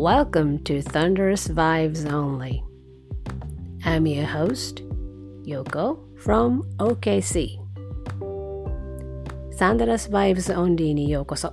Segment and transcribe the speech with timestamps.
[0.00, 2.64] Welcome to Thunderous Vibes Only.
[3.84, 4.82] I'm your host,
[5.44, 7.58] Yoko from OKC.
[9.58, 11.52] Thunderous Vibes Only にようこそ。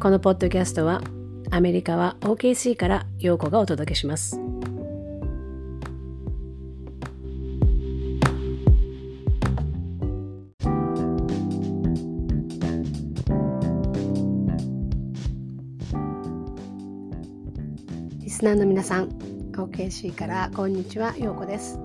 [0.00, 1.02] このポッドキャストは
[1.50, 4.45] アメリカは OKC からヨーコがお届けします。
[18.36, 19.08] スナーの皆さん
[19.52, 21.80] OKC からこんにちはようこです。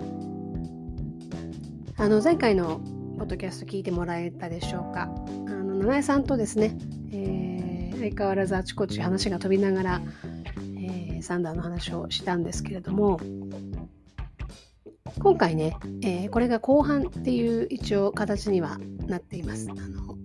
[1.95, 2.81] あの前回の
[3.17, 5.03] ポッドキャスト聞いてもらえたでしょうか。
[5.47, 6.77] あの七重さんとですね、
[7.13, 10.01] えー、相変わらずあちこち話が飛びながら、
[10.77, 13.21] えー、サンダーの話をしたんですけれども
[15.19, 18.77] 今回ね、えー、これが後半っていう一応形には
[19.07, 19.69] なっています。
[19.69, 20.17] あの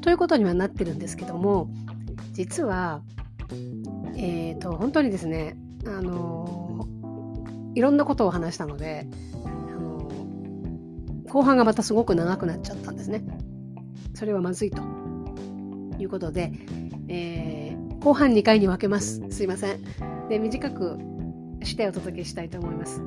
[0.00, 1.68] ということにはなってるんですけども
[2.32, 3.02] 実は
[4.14, 6.86] えーと、本当にですね、あの
[7.74, 9.06] いろんなことを話したので、
[9.44, 10.10] あの
[11.28, 13.22] 後半がまたすごく長くなっちゃったんですね。
[14.14, 14.82] それはまずいと
[15.98, 16.52] いうことで、
[17.08, 19.22] えー、後半2回に分けます。
[19.30, 19.80] すいません。
[20.28, 20.98] で短く
[21.62, 23.02] してお届けしたいと思います。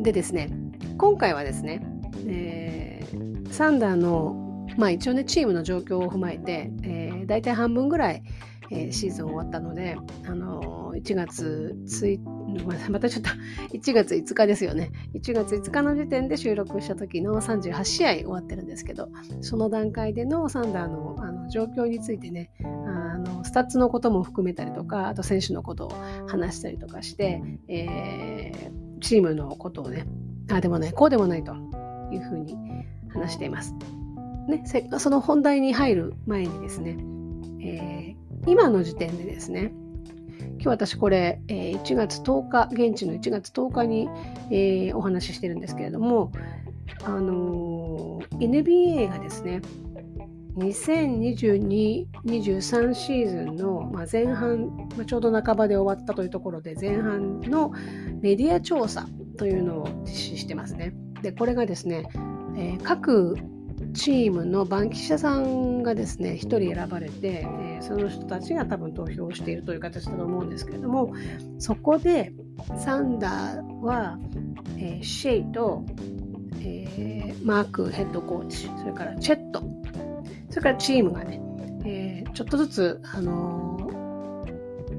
[0.00, 0.50] でですね、
[0.98, 1.82] 今回はですね、
[2.26, 8.22] えー、サンダーのまあ一応ねチームの状況を踏まえて、えー、大体半分ぐらい、
[8.70, 12.34] えー、シーズン終わったので、あのー、1月1
[12.90, 13.30] またちょっと
[13.76, 14.90] 1月5日ですよね。
[15.14, 19.08] 1月5日の時点で収録した時の38試合終わってるんですけど、
[19.40, 25.92] その段階でのサンダーのあの状況についてね、あのスタッツのことも含めたりとか、あと選手のことを
[26.26, 30.06] 話したりとかして、えー、チームのことをね、
[30.50, 31.54] あでもない、こうでもないと
[32.12, 32.56] いうふうに
[33.08, 33.74] 話しています。
[34.48, 34.62] ね、
[34.98, 36.98] その本題に入る前にですね、
[37.64, 39.72] えー、今の時点でですね、
[40.58, 44.08] 今日私これ、えー、1月10日、現地の1月10日に、
[44.50, 46.32] えー、お話ししてるんですけれども、
[47.04, 49.62] あのー、NBA がですね、
[50.56, 57.72] 2022-23シーズンの、まあ、前半、まあ、ちょうど半ばで終わったというところで前半の
[58.22, 60.94] メディア調査というのを実施してますね。
[61.22, 62.06] でこれがですね、
[62.56, 63.36] えー、各
[63.94, 71.14] チームの番記者さんがですね1人選ばれて、えー、その人たちが多分投票しているという形だと思うんですけれども
[71.58, 72.32] そこで
[72.78, 74.18] サンダーは、
[74.76, 75.84] えー、シェイと、
[76.60, 79.62] えー、マークヘッドコーチそれからチェット
[80.50, 81.40] それからチームがね、
[81.84, 83.74] えちょっとずつ、あの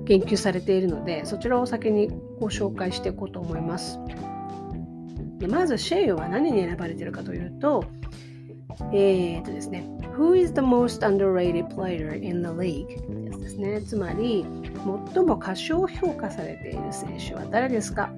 [0.06, 4.00] 言及されているのでそちらを先にご紹介していこうと思います。
[5.40, 7.84] でまずシェイは何に選ばれているかというと
[8.94, 9.84] えー、とですね、
[10.18, 13.40] Who is the most underrated player in the league?
[13.40, 13.82] ですね。
[13.82, 14.46] つまり、
[15.14, 18.12] 最も過小評価されている選手は誰ですか？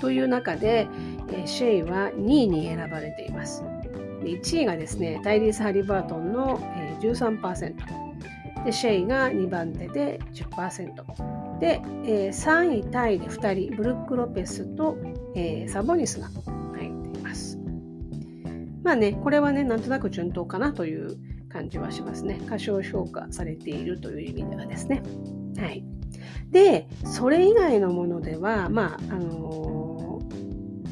[0.00, 0.86] という中で、
[1.30, 3.62] えー、シェイは2位に選ばれています。
[4.22, 7.10] で1位がですね、タイリース・ハリバートンの、えー、
[7.40, 7.74] 13%。
[8.64, 11.58] で、シェイが2番手で10%。
[11.60, 14.96] で、えー、3位タイで2人、ブルック・ロペスと、
[15.34, 16.28] えー、サボニスが
[18.84, 21.16] まあね、これはね、なんとなく順当かなという
[21.48, 22.38] 感じはしますね。
[22.46, 25.02] 過小評価されているという意味ではですね。
[25.56, 25.82] はい。
[26.50, 30.20] で、それ以外のものでは、まあ、あの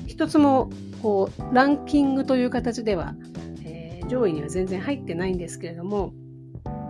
[0.06, 0.70] ー、一つも、
[1.03, 3.14] こう、ランキングという形では、
[3.62, 6.14] えー、上位には全然入ってないんですけれども、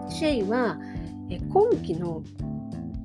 [0.08, 0.78] シェイは、
[1.30, 2.22] え今季の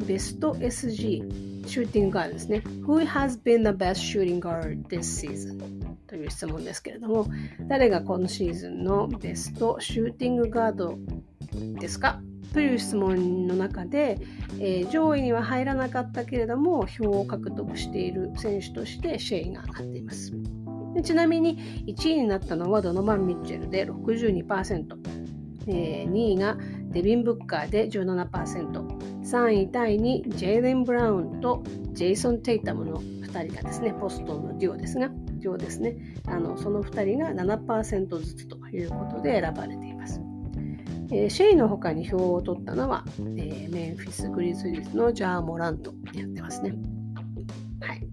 [0.06, 2.62] ベスト SG、シューティングガードですね。
[2.86, 5.87] Who has been the best shooting guard this season?
[6.08, 7.28] という質問ですけれども、
[7.68, 10.98] 誰が今シーズンのベストシューティングガード
[11.80, 12.22] ですか？
[12.54, 14.18] という質問の中で、
[14.60, 20.34] えー、上位には入らなかったけれども票を獲得している選手としてシェイが上がっています。
[20.96, 24.98] でちなみに1位になったのはドノマン・ミッチェルで62%、
[25.68, 26.58] えー、2位が
[26.90, 31.62] デビン・ブッカーで 17%3 位タイにジェイレン・ブラウンと
[31.92, 35.98] ジェイソン・テイタムの2人がですねポストのデュオですが上ですね
[36.28, 40.22] あのその2人が7%ずつということで選ばれています。
[41.10, 46.74] えー、シェイの他に票を取ったのは、えー、メンフィス・グリズリーズのジャー・モラントやってますね。
[47.80, 48.08] はい、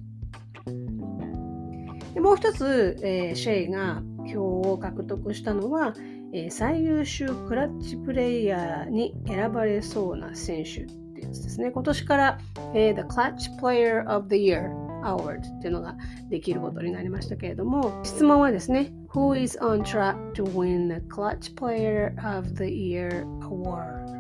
[2.15, 5.95] でもう一つ、えー、シェイが票を獲得したのは、
[6.33, 11.71] え最優秀クラッチプレイヤーに選ばれそうな選手ってやつですね。
[11.71, 12.39] 今年から、
[12.75, 15.97] え The Clutch Player of the Year Award っていうのが
[16.31, 24.15] できることになりましたけれども質問はですね Who is on track to win the Clutch Player of the Year Award?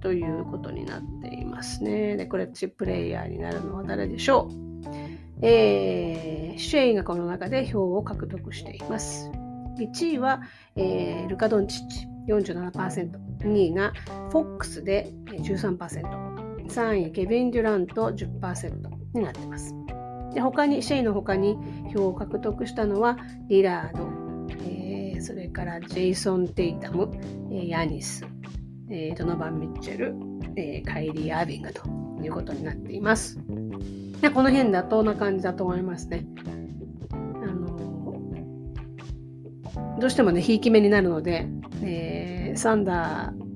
[0.00, 2.16] ということになっていますね。
[2.16, 4.54] で、クレッチプレイヤーになるのは誰でしょう？
[5.42, 9.30] えー、シェイがこの中で票を獲得しています。
[9.78, 10.42] 1位は、
[10.76, 13.10] えー、ルカ・ドンチッチ47%、
[13.40, 13.92] 2位が
[14.30, 15.78] フォックスで13%、
[16.68, 18.74] 3位ケビン・デュラント10%
[19.14, 19.74] になっています。
[20.34, 21.56] で他にシェイの他に
[21.94, 24.08] 票を獲得したのはリラード、
[24.64, 27.10] えー、それからジェイソン・テイタム、
[27.50, 28.26] えー、ヤニス、
[28.90, 30.14] えー、ドノバン・ミッチェル、
[30.56, 31.82] えー、カイリー・アービングと
[32.22, 33.38] いうことになっています。
[34.20, 36.26] でこの辺だとな感じだと思いますね。
[37.12, 37.16] あ
[37.46, 37.78] の
[40.00, 41.46] どうしてもね、ひいき目になるので、
[41.82, 43.47] えー、サンダー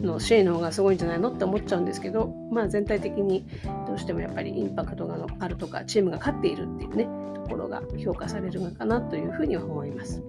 [0.00, 3.46] のシェイの方がすごいんじゃないのって思っちゃうんですけど、まあ全体的に
[3.86, 10.22] どうしてもやっぱりインパクトがあるとか、チームが勝っているっていうね、ところが評価されるのかなというふうには思います。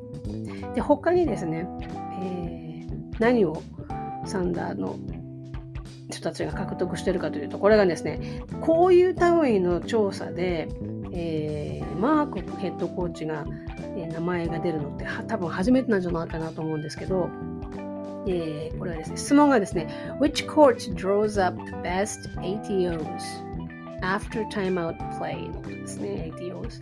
[0.74, 1.68] で、他にですね、
[2.22, 3.62] えー、何を
[4.26, 4.98] サンダーの
[6.10, 10.68] 人たちが獲得してるかというとこれがですねこういう単位の調査で、
[11.12, 13.46] えー、マークヘッドコーチが、
[13.98, 17.30] えー、名前が出るのって多分初めてなんじゃないかなと思うんですけど、
[18.28, 19.88] えー、これはですね質問がですね
[20.20, 23.06] Which court draws up the best ATOs
[24.02, 26.82] after timeout play のことですね ATOs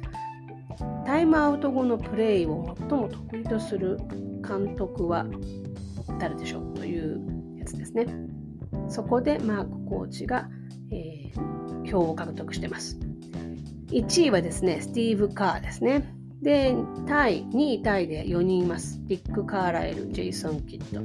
[1.06, 3.98] タイムアウト後のプレーを最も得意とする
[4.48, 5.26] 監督は
[6.20, 8.08] 誰でしょうというやつですね。
[8.88, 10.50] そこでマークコーチが、
[10.92, 13.00] えー、票を獲得してます。
[13.88, 16.14] 1位はですね、スティーブ・カーですね。
[16.44, 16.76] で、
[17.08, 19.00] タイ、2位タイで4人います。
[19.06, 21.02] リック・カーライル、ジェイソン・キッド、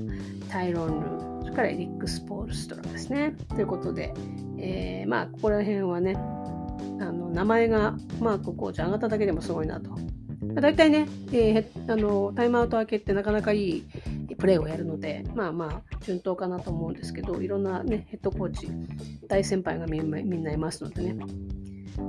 [0.49, 3.37] タイロン・ルー、それからリック・スポールストラですね。
[3.51, 4.13] ということで、
[4.59, 6.17] えー、まあ、ここら辺はね、
[7.01, 9.91] あの名前がマークコーチ上がっただけでもすごいなと。
[9.91, 9.99] ま
[10.57, 13.85] あ大体ね、えー、あのタイムアウト明けってなかなかいい
[14.39, 18.69] プレーをやるので、まあまあ、順当かなと思うんですけど、いろんなね、ヘッドコーチ、
[19.29, 21.17] 大先輩がみんなみんないますのでね。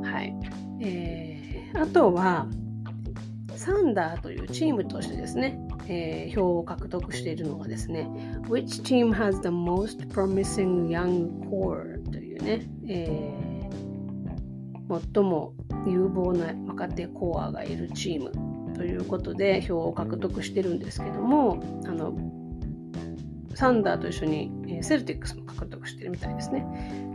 [0.04, 0.36] はい。
[0.82, 2.48] えー、あとは、
[3.60, 5.60] サンダーというチームとしてですね、
[5.90, 8.10] えー、票を獲得しているのがですね、
[8.48, 12.02] Which team has the most promising young core?
[12.10, 15.54] というね、えー、最も
[15.86, 18.32] 有望な若手コアがいるチーム
[18.76, 22.18] ということで票を獲得してるんですけどもあの
[23.56, 26.66] サンダーと一緒にセルティックスも獲得してるみたいですね。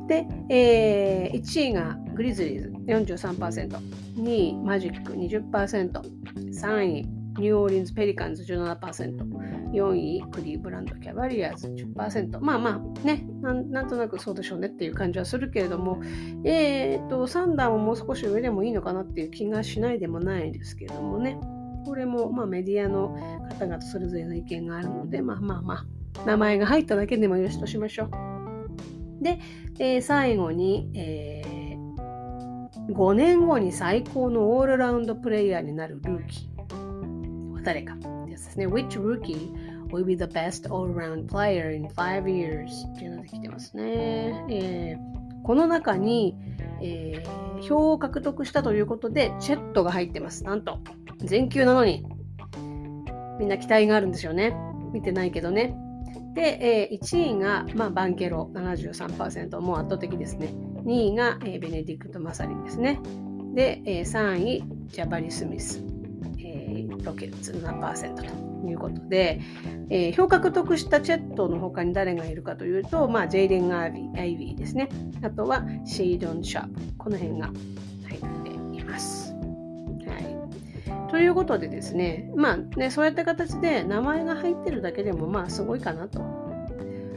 [0.09, 3.79] で、えー、1位がグリズリーズ43%、
[4.17, 9.17] 2位マジック20%、3位ニューオーリンズ・ペリカンズ17%、
[9.73, 12.39] 4位クリーブランド・キャバリアーズ10%。
[12.41, 16.01] まあまあねなんなんとなくそうでしょうねっていう感じはするけれども、
[16.45, 21.39] えーと、サンダーももう少し上でもいいのかなっていう気がしないでもないですけれどもね。
[21.85, 23.15] これも、まあ、メディアの
[23.59, 28.11] 方々それぞれの意見があるので、まあまあまあ、名前が入っただけでもよしとしましょう。
[29.23, 29.39] で、
[29.79, 31.54] えー、最後に、えー、
[32.89, 37.97] 5年後に最高のオールラウンドプレイヤーになるルーキーは誰か
[38.27, 38.67] ですね。
[38.67, 39.51] Which rookie
[39.89, 42.67] will be the best all-round player in five years?
[42.93, 44.45] っていうので来てますね。
[44.51, 46.37] えー、この中に、
[46.83, 50.45] えー、票を獲得したということで、チェットが入ってます。
[50.45, 50.79] なんと。
[51.19, 52.05] 全休なのに、
[53.39, 54.55] みんな期待があるんですよね。
[54.93, 55.75] 見てないけどね。
[56.35, 60.53] で、えー、1位が、まあ、バンケロ73%、もう圧倒的ですね。
[60.85, 63.01] 2位が、え、ベネディクト・マサリンですね。
[63.55, 65.83] で、え、3位、ジャバリ・スミス、
[66.39, 69.41] え、ロケッツ7%ということで、
[69.91, 74.89] えー、票獲得したチェットの他に誰がいるかというと、まあ、ジェイデン・アービー、アイビーですね。
[75.23, 76.81] あとはシェイドン・シャープ。
[76.99, 77.51] この辺が
[78.09, 79.33] 入っています。
[79.33, 86.44] はいということでですね、まあね、そういった形で名前が入ってるだけでもまあすごいかなと。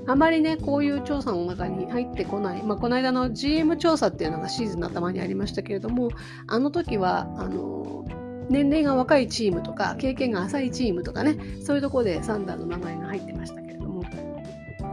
[0.08, 2.64] あまりね、こういう調査の中に入ってこない。
[2.64, 6.10] まあ、この間の GM 調査っていうのがシーズンの頭にありましたけれども、
[6.48, 8.06] あの時は、あの、
[8.50, 14.04] 年齢が若いチームとか、経験が浅いチームとかね、そういうとこでサンダーの名前が入ってましたけれども、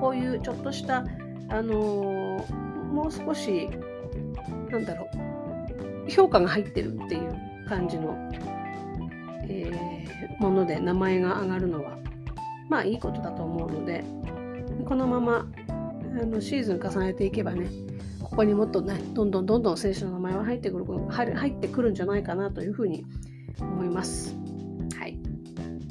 [0.00, 1.04] こういうちょっとした、
[1.48, 2.44] あの
[2.92, 3.68] もう少し、
[4.70, 5.08] なんだろ
[6.06, 8.16] う、評価が入ってるっていう感じの
[9.48, 11.98] えー、もので名前が上がるのは
[12.68, 14.04] まあいいことだと思うので
[14.86, 15.46] このまま
[16.20, 17.68] あのシーズン重ねていけばね
[18.20, 23.04] ここにもっとねどんどんどんどん選手の名前は入ってくる入ってくるんじゃないかなというふうに
[23.60, 24.34] 思います。
[24.98, 25.18] はい、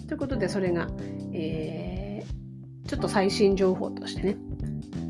[0.07, 0.89] ということでそれが、
[1.33, 4.37] えー、ちょっと最新情報としてね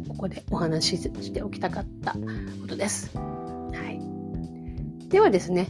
[0.07, 3.17] ここでお話ししておきたかったことです。
[3.17, 3.21] は
[5.03, 5.69] い、ではですね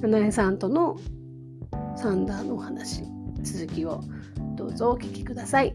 [0.00, 0.98] 七重さんとの
[1.96, 3.04] サンダーのお話
[3.42, 4.00] 続きを
[4.56, 5.74] どうぞお聞きください。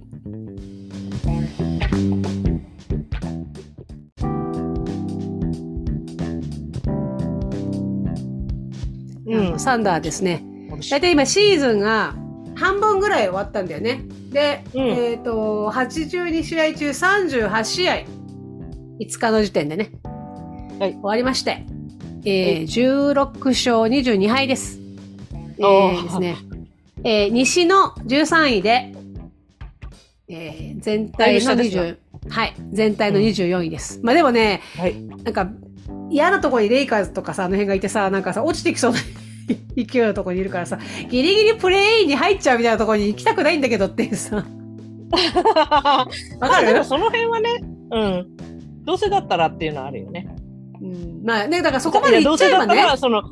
[9.26, 10.44] うん、サンダーですね。
[10.90, 12.16] 大体今シーズンが
[12.56, 14.04] 半分ぐらい終わったんだよね。
[14.32, 18.06] で、うん、えっ、ー、と、82試合中38試合、
[19.00, 19.92] 5日の時点でね、
[20.80, 21.66] はい、終わりまして、
[22.26, 24.80] えー、16勝22敗です。
[25.58, 26.36] えー、ですね。
[27.04, 28.94] えー、西の13位で、
[30.30, 31.98] えー、全体のだいぶ下20、
[32.30, 34.00] はい、全体の24位です。
[34.04, 35.02] まあでもね、はい。
[35.02, 35.50] なんか、
[36.12, 39.00] 嫌なところにレイカーズとかさ、あの辺がいてさ、なんかさ、落ちてきそうな
[39.76, 40.78] 勢いのところにいるからさ、
[41.10, 44.46] ギリギリプレイインに入っちゃうみたいなところに行きたくないんだけどってさ。
[45.42, 46.08] わ
[46.40, 46.68] まかる？
[46.70, 47.50] あでもその辺はね、
[47.92, 48.28] うん。
[48.86, 50.28] どうせだったらっていうのはあるよね。
[50.82, 52.98] うん、まあね、だからそこまで行っちゃえばねどうせだったら、。
[52.98, 53.24] その、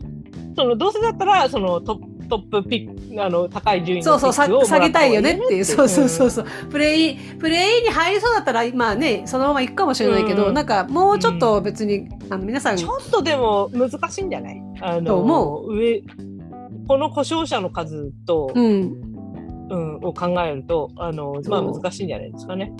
[0.55, 5.65] その、どうせだったら、そのトップ、トップピック、あの、高い順位そうそう、下げたいよねっていう。
[5.65, 6.45] そうそうそうそう。
[6.69, 10.53] プレイ、プレイに入りそうだったら、まあね、そのまま行くかもしれないけど、うん。
[10.53, 14.61] なんかもうちょっと別に、あの、皆さん、ちょっとでも難しいんじゃない？
[14.81, 16.03] あとの、思上、
[16.87, 19.01] この故障者の数と、うん、
[19.69, 22.71] うん、を考えると、あの、まあ難しいんじゃないですかね。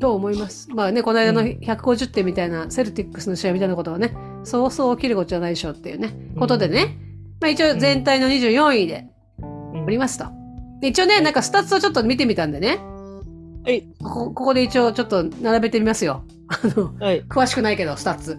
[0.00, 0.68] と思います。
[0.72, 1.46] まあね、この間のうん。
[1.60, 4.14] 150点みたいな、セルティックスの試合みたいなことはね、
[4.44, 6.96] そうそう起きることじゃないでしょうっていうね、ことでね、
[7.40, 9.06] まあ一応全体の24位で
[9.40, 9.44] う
[9.78, 10.26] んおりますと。
[10.80, 12.78] で一応ね、なんかスタッツをちょっと見てみたんでね、
[13.64, 13.82] はい。
[14.02, 16.24] ここここで一応ちょっと並べてみますよ。
[16.48, 17.22] あの、はい。
[17.24, 18.38] 詳しくないけど、スタッツ。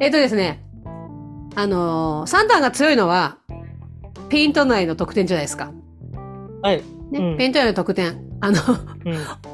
[0.00, 0.62] えっ、とですね、
[1.54, 3.38] あのーサンダーが強いのは、
[4.28, 5.72] ペイント内の得点じゃないですか。
[6.62, 6.82] はい。
[7.10, 8.20] ね、うんペイント内の得点。
[8.40, 8.60] あの、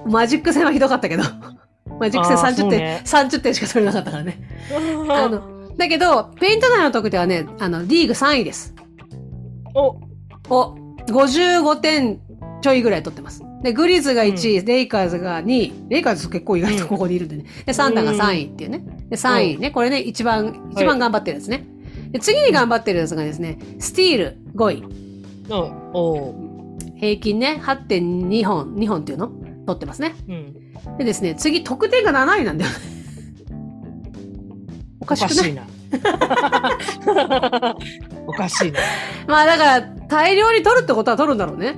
[0.04, 0.10] うん。
[0.12, 1.22] マジック戦はひどかったけど、
[2.00, 4.40] マジック戦あー30点、ね30点しか取れなかったからね。
[5.08, 5.40] あの、
[5.76, 8.74] だけど、ペイント内の得点はね、あの、リーグ3位です。
[9.74, 9.96] お、
[10.48, 12.20] を、55点
[12.62, 13.42] ちょいぐらい取ってます。
[13.62, 15.72] で、グリズが1位、レイカーズが2位。
[15.88, 17.44] レイカーズ結構意外とここにいるんでね。
[17.64, 18.84] で、サンダーが3位っていうね。
[19.10, 19.70] で、3位ね。
[19.70, 21.66] これね、一番、一番頑張ってるやつね。
[22.10, 24.84] で、次に頑張ってるやつがですね、スティール5位。
[25.48, 25.54] うん、
[25.92, 26.34] お
[26.96, 29.30] 平均ね、8.2本、2本っていうの？
[29.66, 30.14] 取ってますね。
[30.28, 30.96] うん。
[30.98, 32.76] でですね、次、得点が7位なんだよね。
[35.14, 35.62] おかおしいな。
[38.26, 38.80] おかしいな。
[39.26, 41.76] まあだから、大量に取るってことは取るんだろうね。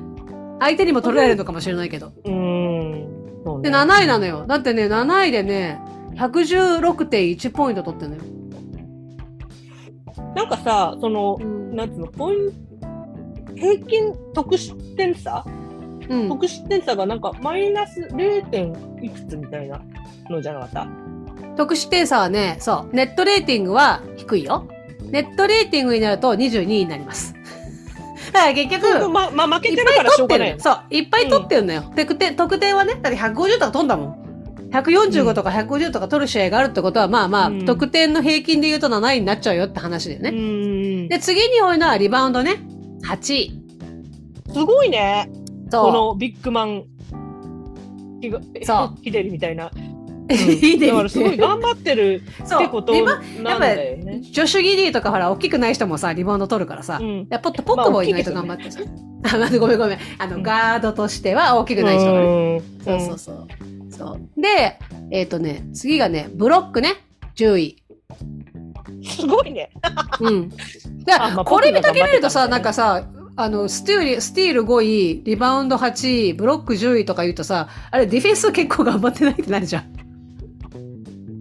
[0.61, 2.13] 相手にも取られるのかもしれないけど。
[2.25, 3.09] うーん。
[3.45, 4.45] そうで、ね7位なのよ。
[4.47, 5.81] だってね、7位でね、
[6.17, 8.23] 116.1ポイント取ってんのよ。
[10.35, 11.77] なんかさ、そのう、ん。
[11.77, 12.53] なんつうの、こういう、
[13.55, 15.45] 平均得失点差？
[16.09, 18.43] うん、得失点差がなんかマイナス 0.
[18.47, 19.79] 点いくつみたいな
[20.31, 20.87] のじゃなかった？
[21.57, 24.69] 得失点差はね、そう、ネットレーティングは低いよ。
[25.11, 27.35] ネットレーティングになると22位になります。
[28.33, 30.57] だから結局、ま、まあ、負けいてるからしょうがないよ。
[30.57, 31.93] ってるのそう、いっぱい取ってるのよ。
[31.97, 34.29] 得点、得点はね、だって150とか取んだもん。
[34.71, 41.09] 145とか150とか取る試合があるってことは、まあまあ、うん得点の平均で言うと7位になっちゃうよって話だようね。
[41.09, 42.57] で、次に多いのはリバウンドね。
[43.05, 43.63] 8位。
[44.53, 45.31] すごいね。
[45.71, 46.85] このビッグマン、
[48.21, 49.71] ひがそうヒデリみたいな。
[50.35, 54.21] いいねだからすごい頑張ってるってことなんだよね。
[54.21, 56.99] ジョシュ・ギディとかほら、大きくない人もさ、リバウンド取るからさ。
[57.01, 58.87] うんポット、ポットも意外と頑張ってる。
[59.25, 59.99] あ、まずごめんごめん。
[60.19, 62.27] あの、ガードとしては大きくない人がね。
[62.27, 63.47] うんそうそうそう。
[63.91, 64.41] そう。
[64.41, 64.79] で、
[65.11, 66.95] えっ、とね、次がね、ブロックね。
[67.37, 67.77] 10位。
[69.03, 69.71] すごいね。
[70.21, 70.51] うん。
[71.05, 73.05] だからこれ見かけ見るとさ、なんかさ、
[73.37, 79.98] あの、スティール、スティール5位、リバウンド8位、ブロック10位とか言うとさ、あれ、ディフェンス結構頑張ってないってなるじゃん。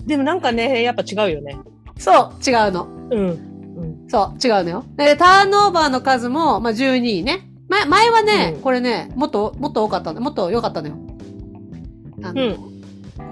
[0.08, 1.58] でもなんかね、やっぱ違うよね。
[1.98, 2.88] そう、違うの。
[3.12, 3.20] うん。
[3.20, 4.10] うん。
[4.10, 4.86] そう、違うのよ。
[4.96, 7.50] で、ターンオーバーの数も、まあ、12位ね。
[7.68, 10.96] 前、前はね、うんこれね、もっと、もっと多かったの、もっと良かったのよ。
[12.24, 12.78] あの、うん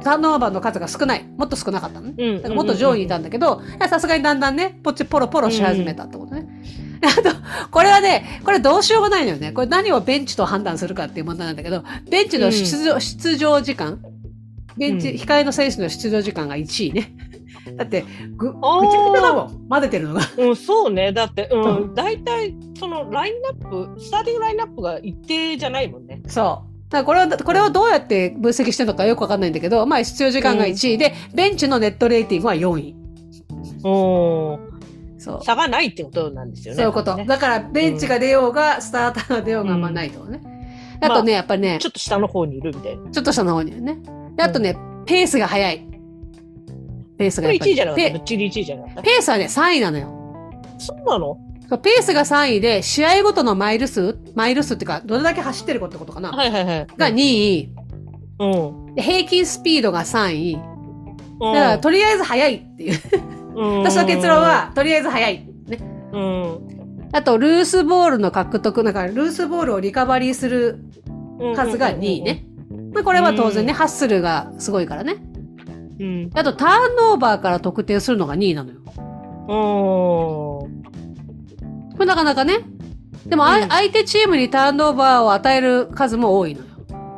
[0.04, 1.26] ターンオーバーの数が少ない。
[1.38, 2.14] もっと少なかったのね。
[2.18, 2.36] うん。
[2.38, 6.48] だからもっと上位にいたんだけど、いやさすがにだんだんね、ポチポロポロし始めたってことね。
[7.02, 7.30] あと、
[7.72, 9.52] これはね、これどうしようもないのよね。
[9.52, 14.00] これ何をベンチと判断するかっていう問題なんだけど、ベンチの出場、出場時間
[14.78, 17.16] ベンチ、うん控えの選手の出場時間が1位ね。
[17.78, 18.06] だって、
[18.36, 19.68] ぐ、ぐちゃぐちゃだもん。
[19.70, 20.22] 混ぜてるのが。
[20.38, 21.12] うん、そうね。
[21.12, 26.22] だって、う、うん大体、そのラインナップ、スターティングラインナップが一定じゃないもんね。
[26.28, 26.92] そう。
[26.92, 32.96] だからこれは、これをどうやって分析してるのかよくわかんないんだけど、まあ必要時間が1位で、ベンチのネットレーティングは4位。
[33.84, 34.60] お
[35.18, 35.44] そう。
[35.44, 36.78] 差がないってことなんですよね。
[36.78, 37.16] そういうこと。
[37.16, 40.42] ねだから、ベンチが出ようが、スターターが出ようがあんまないとね。
[41.02, 43.12] あとね、やっぱりね、ちょっと下の方にいるみたいな。
[43.12, 43.98] ちょっと下の方にいるね。
[44.36, 44.76] であとね、
[45.06, 45.88] ペースが速い。
[47.18, 47.72] ペースこれ1がやっぱり。
[47.72, 48.10] 位じゃなかった？
[48.12, 49.02] ぶペっちり1位じゃなかった？
[49.02, 50.52] ペースはね、3位なのよ。
[50.78, 51.38] そうなの？
[51.82, 56.32] ペースが3位で、試合ごとのマイル数、マイル数っていうか、どれだけ走ってるかってことかな。
[56.32, 56.88] はいはいはい。
[56.98, 57.70] が2位。
[58.40, 58.48] う
[58.92, 58.96] ん。
[58.96, 60.54] で平均スピードが3位。
[60.54, 60.58] う
[61.50, 61.54] ん。
[61.54, 63.00] だから、とりあえず速いっていう。
[63.56, 65.48] うん私の結論、は、とりあえず速い。
[65.68, 65.80] ね。
[66.12, 66.60] うん。
[67.14, 70.84] あと、ルースボールの獲得、なんか、ルースボールをリカバリーする
[71.56, 72.46] 数が2位ね。
[72.96, 75.18] まあ、これは当然ね、うんハッスルがすごいからね。
[76.00, 76.30] うん。
[76.34, 78.80] あと、ターンオーバーから得点するのが2位なのよ。
[79.48, 81.94] おー。
[81.94, 82.60] これなかなかね。
[83.26, 86.68] でも、あうん相手チームにターンオーバーを与える数も多いのよ。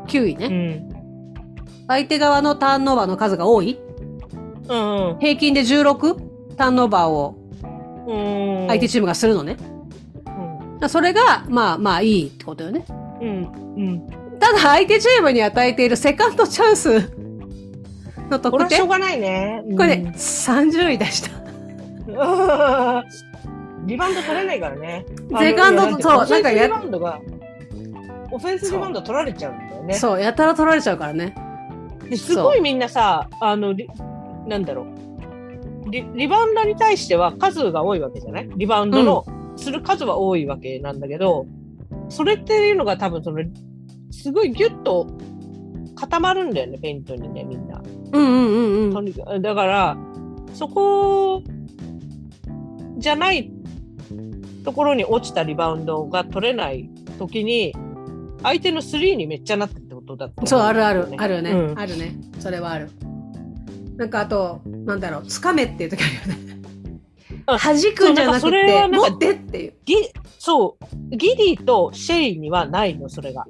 [0.07, 0.45] 9位ね。
[0.47, 1.85] うん。
[1.87, 3.79] 相手側のターンオーバーの数が多い？
[4.67, 5.17] うん。
[5.19, 7.37] 平均で16ターンオーバーを
[8.07, 8.67] うん。
[8.67, 9.57] 相手チームがするのね。
[10.87, 12.85] それが、まあまあいいってことよね。
[13.21, 13.27] うん。
[13.77, 14.07] うん。
[14.39, 16.99] ただ相手チームに与えているセカンドチャンス
[18.29, 19.63] のこれ得点、こはしょうがないね。
[19.65, 21.31] れね、30位でした。
[21.37, 23.27] う ん
[23.87, 25.05] リバウンド取れないからね。
[25.39, 27.21] セカンドあのそうなんかやリバウンドが、
[28.31, 29.93] オフェンスリバウンド取られちゃうんだよね。
[29.93, 31.33] そう、やたら取られちゃうからね。
[32.09, 33.87] ですごいみんなさ、あの、リ
[34.45, 34.83] なんだろ
[35.85, 36.05] うリ。
[36.15, 38.49] リバウンドに対しては数が多いわけじゃない？
[38.55, 39.25] リバウンドの、
[39.55, 41.45] する数は多いわけなんだけど、
[42.09, 43.41] それっていうのが多分その、
[44.11, 45.07] すごいギュッと
[45.95, 47.81] 固まるんだよね、ペイントにね、みんな。
[48.11, 49.41] うんうんうんうん。
[49.41, 49.97] だから、
[50.53, 51.43] そこ
[52.97, 53.51] じゃない
[54.63, 57.75] ところに落ちたリバウンドが取れない時に、
[58.43, 62.15] 相手のスリーにめっちゃなってるってことだった、そう、あるある、あるよね、うんあるね。
[62.39, 62.89] それはある。
[63.97, 66.47] なんかあと、なんだろう、つかめっていう時あるよね。
[67.47, 69.73] あ弾くんじゃなくて、持ってっていう。
[69.85, 69.95] ギ
[70.37, 73.45] そう、ギリーとシェイにはないの、それが。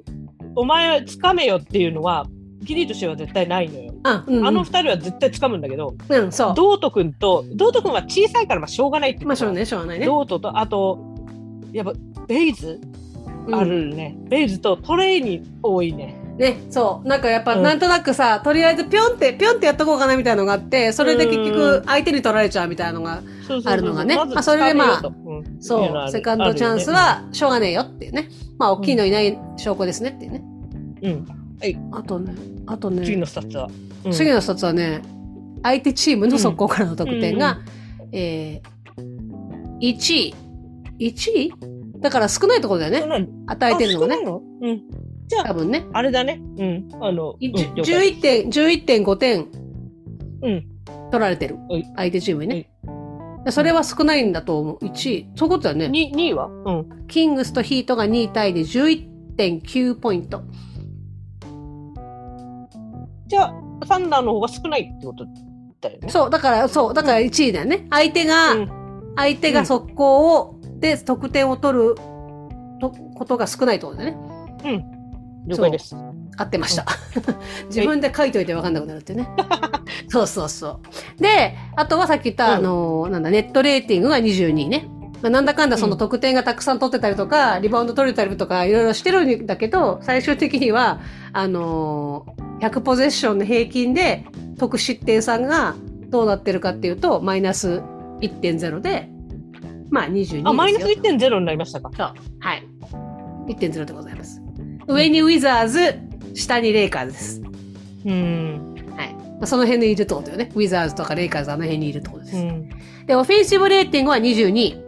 [0.54, 2.26] お前はつかめよっていうのは、
[2.60, 3.94] ギリーとシェイは絶対ないのよ。
[4.02, 4.46] あ、うん、うん。
[4.46, 6.54] あの二人は絶対つかむんだけど、うん、そう。
[6.54, 10.06] ドート君と、ドート君は小さいからまあしょうがないってまあ、しょうがない、しょうがないね。
[10.06, 10.98] ドートと、あと、
[11.72, 11.92] やっぱ、
[12.26, 12.80] ベイズ？
[13.46, 14.16] うんあるね。
[14.28, 16.20] ベイズとトレイに多いね。
[16.38, 17.08] ね、そう。
[17.08, 25.02] なんかやっぱ、うんなんとなくさ、とりあえずぴょんって、ぴょんってやっとこうかなみたいなのがあって、それで結う局ん相手に取られちゃうみたいなのが、そうそうそうあるのがねまずまあそれでまあ
[25.58, 28.28] そう、セカンドチャンスはしょうがねえよっていうね。
[28.56, 30.44] まあ、大きいのいない証拠ですねっていうね。
[30.98, 32.34] あるよねあとね、
[32.66, 32.96] あとうん。
[33.04, 33.68] 次ね、のスタッツは。
[34.04, 35.02] うん次の一つはね、
[35.64, 37.58] 相手チームの速攻からの得点が、
[38.12, 40.34] えー、1位。
[41.00, 41.52] 1位？
[41.98, 43.28] だから少ないところだよね。
[43.48, 44.14] 与えてるのがね。
[44.14, 44.42] あ少ないの？
[44.62, 44.82] うん。
[45.28, 45.86] じゃあ、多分ね。
[45.92, 46.40] あれだね。
[46.58, 46.88] うん。
[47.00, 49.46] あの、いうん了解11点、11.5点
[50.42, 50.64] うん。
[51.10, 51.84] 取られてるはい。
[51.96, 52.70] 相手チームにね。
[53.44, 54.78] でそれは少ないんだと思う。
[54.84, 55.28] 1位。
[55.36, 55.88] そういうことだよね。
[55.88, 56.46] に2位は？
[56.46, 57.06] うん。
[57.06, 60.42] キングスとヒートが2位タイで11.9ポイント。
[63.26, 63.54] じゃあ、
[63.86, 65.24] サンダーの方が少ないってこと
[65.80, 66.08] だよね。
[66.08, 67.86] そう、だから、そう、だから1位だよね。
[67.90, 68.70] 相手が、うん
[69.16, 71.96] 相手が速攻を、で、得点を取る
[72.80, 74.16] とことが少ないってことだよ
[74.62, 74.97] ね。
[75.48, 75.96] 了解です。
[76.36, 76.84] 合ってました。
[77.66, 79.28] 自分で書いといて分かんなくなるっていうね。
[80.08, 80.80] そうそうそ
[81.18, 81.22] う。
[81.22, 84.88] で、あとはさっき言った、うんあの、なんだ、ネットレーティングが22位ね。
[85.22, 91.00] まあ、なんだかんだその得点がたくさん取ってたりとか、リバウンド取れたりとか、いろいろしてるんだけど、最終的には、
[91.32, 94.24] あのー、100ポゼッションの平均で
[94.58, 95.74] 得失点差が
[96.08, 97.82] どうなってるかっていうと、マイナス
[98.20, 99.08] 1.0で、
[99.90, 100.42] まあ22ですよ。
[100.44, 101.90] あ、マイナス1.0になりましたか。
[101.96, 102.12] そう。
[102.40, 102.68] はい。
[103.48, 104.37] 1.0でございます。
[104.88, 106.00] 上にウィザーズ、
[106.34, 107.42] 下にレイカーズです。
[108.06, 108.74] うん。
[108.96, 109.14] はい。
[109.14, 110.50] まあ、その辺にいるってことよね。
[110.54, 112.36] ウィザーズとかレイカーズあの辺にいるってことです。
[112.36, 112.68] うん。
[113.06, 114.82] で、オフェンシブレーティングは22位。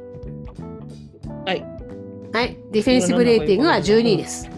[1.47, 1.65] はい。
[2.33, 2.59] はい。
[2.73, 4.49] ディフェンシブレーティングは12位です。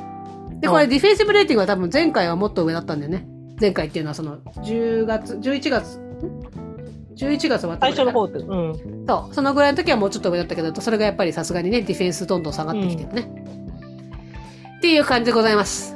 [0.61, 3.27] で、これディフェンシブレーティングは多分前回はもっと上だったんだよね。
[3.61, 6.03] 前回っていうのはその10月、11月、ん
[7.17, 8.39] ?11 月終わった最初の方って。
[8.39, 9.05] うん。
[9.09, 9.35] そう。
[9.35, 13.62] そのぐらいの時はもうちょっと上だったけど、それがやっぱりさすがにね、ディフェンスどんどん下がってきてるね。
[14.83, 15.95] っていう感じでございます。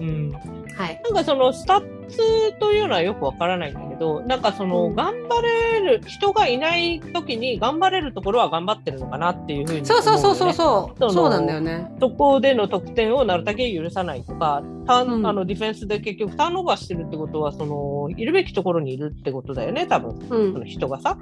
[0.00, 0.32] うん。
[0.74, 1.02] はい。
[1.04, 9.84] なんかそのスタッツというのはよくわからないんだけど、なんかそのうん頑張れる、人がいない時に頑張れるところは頑張ってるのかなっていうふうにね。
[9.84, 11.12] そうそうそうそうそう。
[11.12, 11.90] そうなんだよね。
[12.00, 20.64] そこでの得点をなるだけ許さないとか、ターンうんあのディフェンスで結局ターンオーバーしてるってことは、そのいるべきところにいるってことだよね、多分うそのん。
[20.66, 21.16] 人がさ。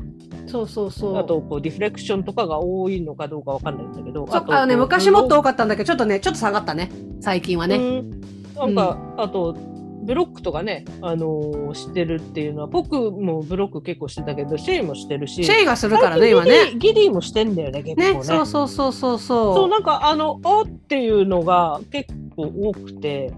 [0.47, 1.17] そうそうそう。
[1.17, 6.91] あとこうディフレクションとかが多いのかどうかわかんないんだけど、そうあのね、昔もっと多かったんだけど、ちょっとね、ちょっと下がったね。
[7.21, 7.77] 最近はね。
[7.77, 8.21] うん
[8.55, 9.57] なんか、あと、
[10.05, 16.75] ブロックとかね、あのーしてるっていうのは、僕もブロック結構してたけど、シェイもしてるし、シェイがするからね、今ね。
[16.77, 18.13] ギリギリもしてんだよね、結構ね。
[18.13, 19.69] ね、そうそうそうそうそうそう。
[19.69, 23.33] なんか、あの、あっていうのが結構多くて、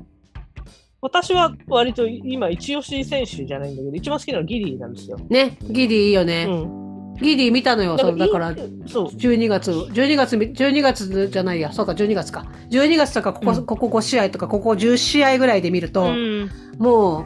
[1.00, 5.18] 私は割と今、一押し選手じゃないんだけど、一番好きなのはギリーなんですよ。
[5.28, 6.44] ね、ギリいいようね。
[6.46, 6.85] ん。
[7.20, 8.54] ギリ見たのよ、そうだから。
[8.86, 9.06] そう。
[9.08, 12.46] 12月、12月、12月じゃないや、そうか、12月か。
[12.70, 17.24] 12月とか、ここ、うんここ5試合とか、ここ10試合ぐらいで見ると、うんも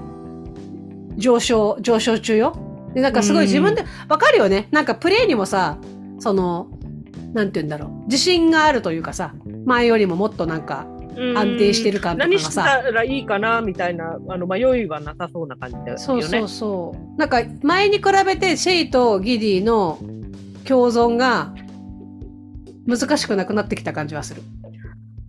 [1.17, 2.57] う、上昇、上昇中よ。
[2.95, 4.69] で、なんかすごい自分で、わかるよね。
[4.71, 5.79] なんかプレイにもさ、
[6.19, 6.69] その、
[7.33, 10.87] なんて言うんだろう、自信があるというかさ、前よりももっとなんか
[11.37, 15.99] 安定してる感とかが何しさ、たらいいかなみたいなあの迷いはなさそうな感じだよね。
[15.99, 17.19] そうそうそう。
[17.19, 19.99] なんか前に比べてシェイとギディの
[20.65, 21.55] 共存が
[22.87, 24.43] 難しくなくなってきた感じはする。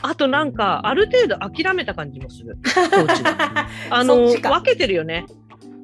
[0.04, 2.58] あとなんかある程度諦めた感じもする。
[3.90, 5.26] あの分けてるよね。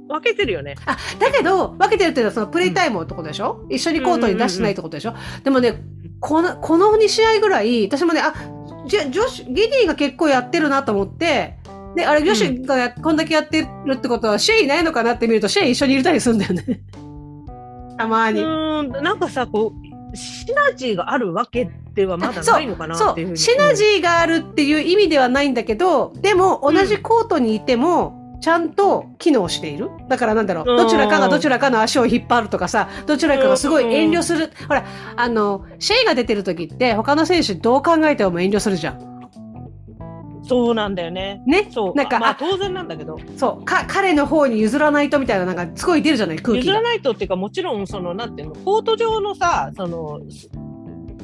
[0.07, 0.75] 分けてるよね。
[0.85, 5.83] あ、だけど、分けてるっていうのはそのプレイタイムってことでしょ、一緒にコートに出してないってことでしょ、でもね、
[6.19, 8.33] この、この2試合ぐらい、私もね、あ、
[8.87, 11.57] じゃ、女子、ギディが結構やってるなと思って、
[11.95, 16.81] で、あれ、女子がや、こんだけやってるってことは、シェイいないのかなって見ると、シェイ一緒にいたりするんだよね。
[17.97, 18.41] たまうに。
[18.41, 23.37] ーんなんかさこうシナジーがあるわけではまだないのかなそう、っていう。
[23.37, 29.89] シナジーがあるっていう意味ではないんだけど、でも同じコートにいても、ちゃんと機能している？
[30.09, 34.51] だからなんだろう、うんどちらかがどちらかの足を引っ張るとかさ、どちらかがすごい遠慮する。
[34.67, 39.07] ほら、あの、シェイが出てる時って他の選手どう考えても遠慮するじゃん。
[40.43, 41.41] そうなんだよね。
[41.45, 41.67] ね？
[41.71, 41.93] そう。
[41.93, 46.37] なんか、まああ、当然なんだけど、そう、か、彼の方に譲らないとみたいな、なんかすごい出るじゃない？
[46.37, 46.81] 空気が譲ら。
[46.83, 50.21] ないとっていうか、もちろん、その、なんていうの、コート上のさ、その、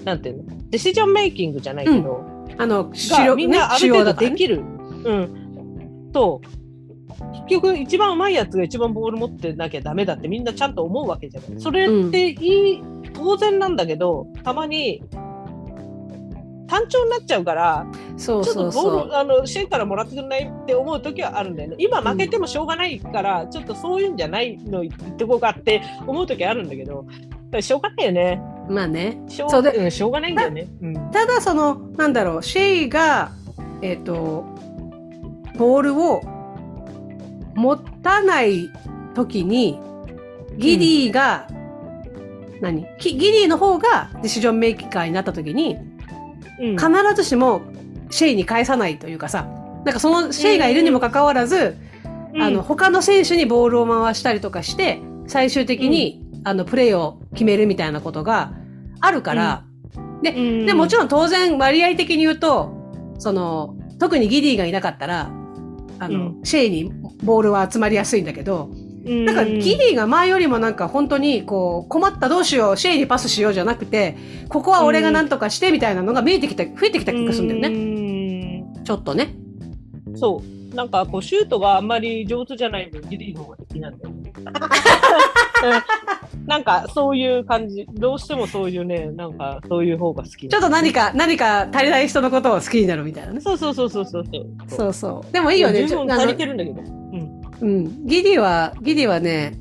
[0.04, 2.26] なんていうの、ディシジョンメイキングじゃないけど、
[2.58, 3.78] あの、主が要、ねみんな、あ。
[3.80, 4.58] できる。
[4.58, 6.10] うん。
[6.12, 6.42] と、
[7.48, 11.62] 結局、一番上手いやつが一番ボール持ってなきゃダメだってみんなちゃんと思うわけじゃない。
[11.62, 15.04] それっていい、当然なんだけど、たまに、
[16.68, 17.86] 単調になっちゃうから、
[18.18, 18.72] そうちょっと。
[18.72, 21.76] ボール、あの、シェイからもらってくれないって思う時はあるんだよね。
[21.80, 27.06] 今負けてもしょうがないから、ちょっとそういうんじゃないの言ってこうかって思う時あるんだけど、
[27.62, 28.42] しょうがないよね。
[28.70, 29.22] まあね。
[29.28, 30.68] しょうそうでうんしょうがないんだよね。
[30.82, 31.12] うん。
[31.12, 33.32] ただそのなんだろうシェイが
[33.82, 34.46] えっ、と
[35.58, 36.22] ボールを
[37.56, 38.70] 持たない
[39.14, 39.80] 時に
[40.58, 41.48] ギディが、
[42.62, 42.86] 何？
[43.00, 45.78] きギディの方がディシジョンメイカーになった時に
[46.60, 46.78] うん。
[46.78, 47.62] 必ずしも
[48.10, 49.48] シェイに返さないというかさ
[49.86, 51.78] なんかそのシェイがいるにもかかわらず、
[52.40, 58.54] あの、他の選手にボールを回したりとかして最終的に、あのプレーを決めるみたいなことが
[59.00, 59.66] あるから、
[60.26, 62.72] うん、でもちろろん当然割合的に言うと、
[63.20, 65.32] その、特にギディがいなかったら、
[66.00, 66.92] あの、うシェイに
[67.24, 68.70] ボールは集まりやすいんだけど、
[69.10, 74.18] んなんかギディが前よりもなんか本当にこう困ったどうしよう、シェイにパスしようじゃなくて、
[74.50, 77.70] ここは俺が何とかしてみたいなのが見えてきた、増えてきた気がするんだよね。
[77.70, 78.66] ね。
[78.84, 79.36] ちょっとね。
[80.16, 80.76] そう。
[80.76, 84.34] なんかこうシュートがあんまり上手じゃない分、ギリの方が好きなんだよね。
[86.46, 87.88] なんかそういう感じ。
[87.94, 90.48] どうしてもそういうね、なんかそういう方が好き。
[90.48, 93.42] ちょっと何か、何か足りない人のことを好きになるみたいなね。
[93.42, 94.46] そうそうそうそうそうそう。
[94.68, 95.32] そうそう。
[95.32, 95.88] でもいいよね。
[95.88, 96.82] 十分足りてるんだけど。
[96.82, 97.42] うん。
[97.62, 98.06] うん。
[98.06, 99.54] ギディは、ギディはね、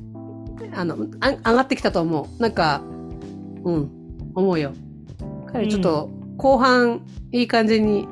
[0.75, 2.41] あの、あ上がってきたと思う。
[2.41, 2.81] なんか、
[3.63, 3.91] うん、
[4.35, 4.73] 思うよ。
[5.51, 8.07] 彼ちょっと、後半、いい感じに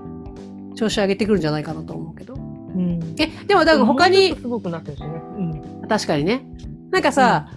[0.76, 2.36] 調子上げてくるんじゃないかなと思うけど。
[2.36, 3.16] うん。
[3.20, 5.10] え、でも、だから他にすごくなってるしね。
[5.38, 5.88] うん。
[5.88, 6.46] 確かにね。
[6.92, 7.48] なんかさ、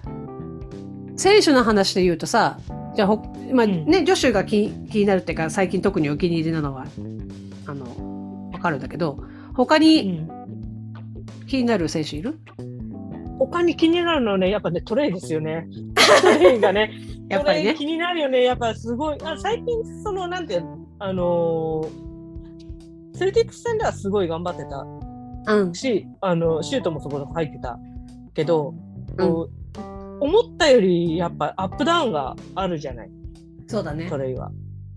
[1.16, 2.59] 選手の話で言うとさ、
[2.94, 3.16] じゃあほ、
[3.53, 6.87] まあうんね、女子が気気になるっていうか、最近特にお気に入りなのは、
[7.66, 9.18] あの、わかるんだけど、
[9.55, 10.29] 他うにん。
[11.46, 12.38] 気になる選手いる？
[13.38, 15.68] 他に気になるのはね、やっぱね、トレイですよね。
[16.22, 16.90] トレイがね、
[17.29, 17.74] やっぱりね。
[17.74, 18.42] 気になるよね。
[18.42, 19.18] やっぱすごい。
[19.22, 22.05] あ最近、その、なんていうの、あのー
[23.16, 25.72] セルティックス戦ではすごい頑張ってたうん。
[25.74, 27.79] し、あの、シュートもそこで入ってた
[28.35, 28.74] けど、
[29.16, 29.63] うんこう
[30.24, 33.10] 思ったよりやっぱアップダウンがあるじゃない、
[33.66, 34.16] そうだねト。
[34.16, 34.50] レイは。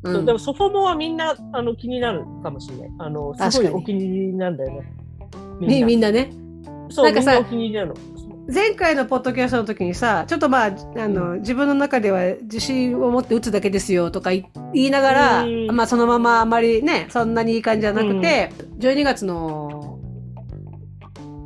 [0.03, 2.89] うんそうでもソフォモはみんなあの気になるかもしれない。
[2.99, 4.93] あの、すごいお気に入りなんだよね。
[5.59, 6.31] みみんなね。
[6.89, 7.45] そう、なんかさ。
[8.49, 19.99] 前回のポッドキャストの時にさ、ちょっとまあ、あの、自分の中では自信を持って打つだけですよとか言言いながら、うんまあそのままあんまりね、そんなにいい感じじゃなくて、12月の、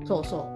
[0.05, 0.50] そうそう、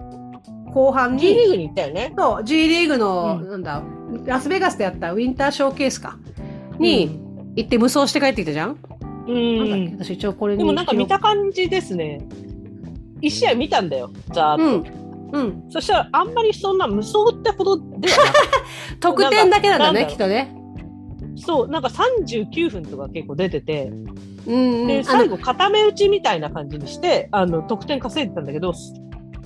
[0.76, 2.12] 後半 G リーに、グに行ったよね。
[2.18, 3.82] そう、G リーグの、うんなんだ、
[4.26, 6.18] ラスベガスでやったウィンターショーケースか、
[6.78, 7.18] に
[7.56, 8.78] 行って無双して帰ってきたじゃん、
[9.26, 10.58] うん、私一応これに。
[10.58, 12.20] でもなんか見た感じですね。
[13.22, 14.92] 一試合見たんだよ、ざーっと。
[15.38, 15.40] うん。
[15.40, 15.64] うん。
[15.70, 18.08] そしたらあんまりそんな無双ってほどで
[19.00, 20.54] 得点だけなんだね、きっとね。
[21.40, 21.42] た。
[21.42, 23.90] そう、なんか39分とか結構出てて、
[24.46, 24.86] うん、うん。
[24.88, 28.74] で、最後固め打ちみたいな感じにして、あの、得点稼いでたんだけど、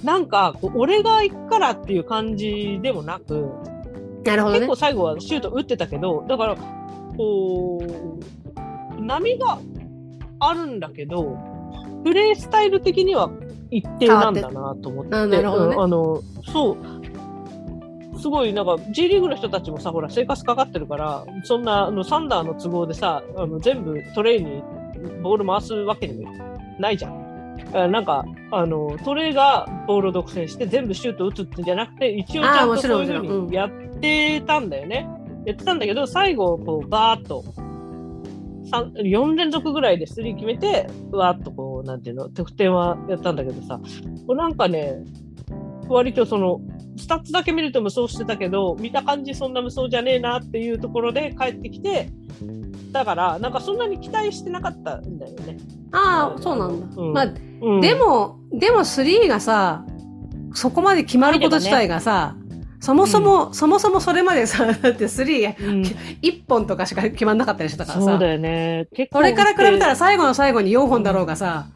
[0.04, 3.50] なんか、俺が行くからっていう感じでもなく、
[4.24, 4.76] なるほどね結構。
[4.76, 6.56] 最後はシュート打ってたけど、だから、
[7.16, 7.82] こ
[8.98, 9.58] う、波が
[10.38, 11.36] あるんだけど、
[12.04, 13.30] プレースタイル的には
[13.70, 15.14] 一定なんだなと思って。
[15.14, 17.00] あの、そう。
[18.20, 24.62] すごいなんか G リーグの人たちもさほら生活かかってるからそんなあのサンダーの都合でさあの全部トレイに
[25.22, 26.30] ボール回すわけにも
[26.78, 27.19] ないじゃん。
[27.72, 33.70] あなんかあのトレイがボールを独占して全部シュート打つってんじゃなくて一応ちゃんとそういうふうにやっ
[34.00, 35.08] てたんだよね。
[35.46, 37.44] やってたんだけど最後こうバーッと
[38.70, 43.80] 4連続ぐらいでスリー決めてわーっとこうなんていうの得点はやったんだけどさ。
[44.28, 45.04] なんかね
[45.88, 46.60] 割とその
[46.96, 52.10] スタッツだけ見ると無双してたけど見た感じそんな無双じゃねえなっていうところで帰ってきて
[52.92, 55.58] だからなんかそんなに期待してなかったんだよね。
[55.92, 57.02] ああそうなんだ。
[57.02, 59.84] うん、まあ、うん、でもでも3がさ
[60.52, 62.36] そこまで決まること自体がさ、
[62.80, 65.82] そもそも、うん、そもそもそれまでさ、 だって3、うん、
[66.22, 68.04] 1本とかしか決まんなかったりしてたからさ。
[68.04, 68.88] そうだよね。
[68.94, 69.18] 結構。
[69.18, 71.66] それから比べたら最後の最後に4本だろうがさ、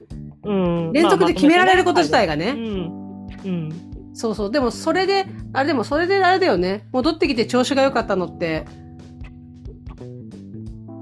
[0.45, 2.51] うん、連続で決められること自体がね。
[2.51, 3.29] うん。
[3.45, 3.73] うん。
[4.15, 4.51] そうそう。
[4.51, 6.87] でもそれで、あれでもそれであれだよね。
[6.93, 8.65] 戻ってきて調子が良かったのって、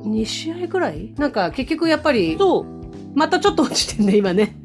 [0.03, 1.15] 2試合ぐらい？
[1.17, 2.67] なんか結局やっぱり、そう。
[3.15, 4.57] またちょっと落ちてんね、今ね。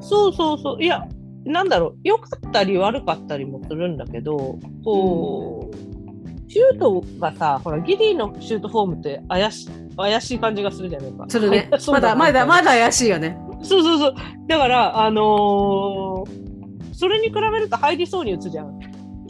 [0.00, 0.82] そうそうそう。
[0.82, 1.06] いや、
[1.44, 11.26] なんだろう、良かったり悪かったりもするんだけど、こう、うん、シュートがさ、ほら、ギリーのシュートフォームって怪し怪しい感じがするじゃ ないか。
[11.28, 11.68] するね。
[11.88, 13.38] まだ、まだ、まだ怪しいよね。
[13.62, 14.14] そうそうそう。
[14.48, 16.50] だから、あのー
[16.92, 18.78] それに比べると入りそうに打つじゃん。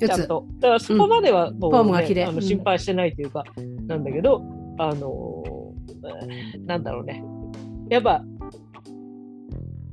[0.01, 0.45] ちゃんと。
[0.59, 4.43] だからそこまではもう、ね、うん、あの心配してないというか、うん、なんだけど、
[4.77, 5.50] あのー、
[6.67, 7.25] なんだろうね。
[7.89, 8.25] やっぱ、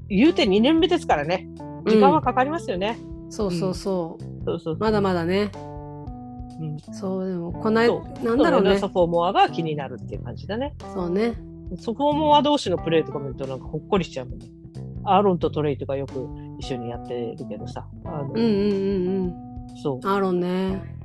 [0.09, 1.49] 言うて2年目ですからね。
[1.85, 2.97] 時間はかかりますよね。
[3.25, 4.45] うん、そうそうそう。
[4.45, 5.51] そうそうまだまだね。
[6.59, 7.89] うん、そうでもこない
[8.23, 8.77] なんだろうね。
[8.79, 10.75] ソフォーモアが気になるっていう感じだね。
[10.93, 11.33] そうね。
[11.77, 14.47] ソフォーモア同士のプレーとか見るとなんかほっこりしちゃうもんね。
[15.03, 16.27] アーロンとトレイとかよく
[16.59, 17.87] 一緒にやってるけどさ。
[18.05, 19.33] あのうんうんうんうん。
[19.81, 20.07] そう。
[20.07, 20.96] アーロンね。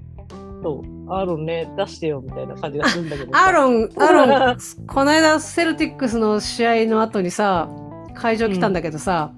[0.63, 1.13] そう。
[1.13, 3.37] アーロンね、出してよみたいな感じがするんだけど。
[3.37, 7.69] アーロン、 アーロン、この間セルティックスの試合の後にさ、
[8.15, 9.33] 会場来たんだけどさ、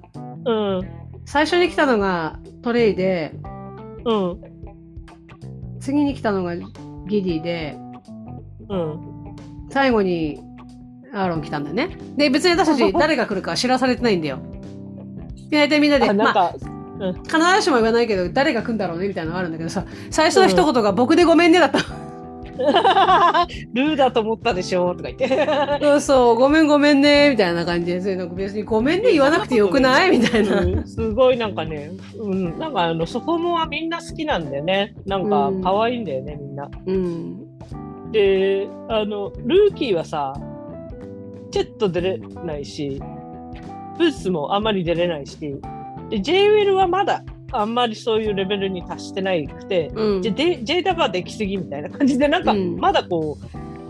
[0.44, 0.78] うん。
[0.78, 0.88] うん、
[1.24, 3.34] 最初に来たのがトレイで、
[4.04, 4.40] うん。
[5.80, 7.76] 次に来たのがギディで、
[8.68, 9.34] うん。
[9.70, 10.40] 最後に
[11.12, 11.96] アーロン来たんだよね。
[12.16, 14.38] で、別に私たち誰が来るか知らされてないんだよ。
[15.50, 16.54] 大体みんなで、まあ、
[17.00, 21.78] うん、必ずしも言わないけど、誰が来るんだろうねみたいなのがあるんだけどさ、最初の一言が僕でごめんねだった。
[23.72, 25.48] ルーだと思ったでしょとか言って。
[25.80, 30.18] そうそう、ごめんごめんね、みたいな感じで、それなんか別にごめんね言わなくてよくない？
[30.18, 30.86] みたいな、うん。
[30.86, 34.94] すごいなんかね、うん、なんかあの、そこもはみんな好きなんだよね。
[35.04, 36.70] なんか可愛いんだよね、みんな。
[36.86, 38.12] うん。
[38.12, 40.32] で、あの、ルーキーはさ、
[41.50, 43.02] チェット出れないし、
[43.98, 45.60] ブースもあんまり出れないし、
[46.10, 53.38] で J ウェルはまだあんまりそういうレベルに達してないくて、うん、J ダバできすぎみたいな感じで、なんかまだこ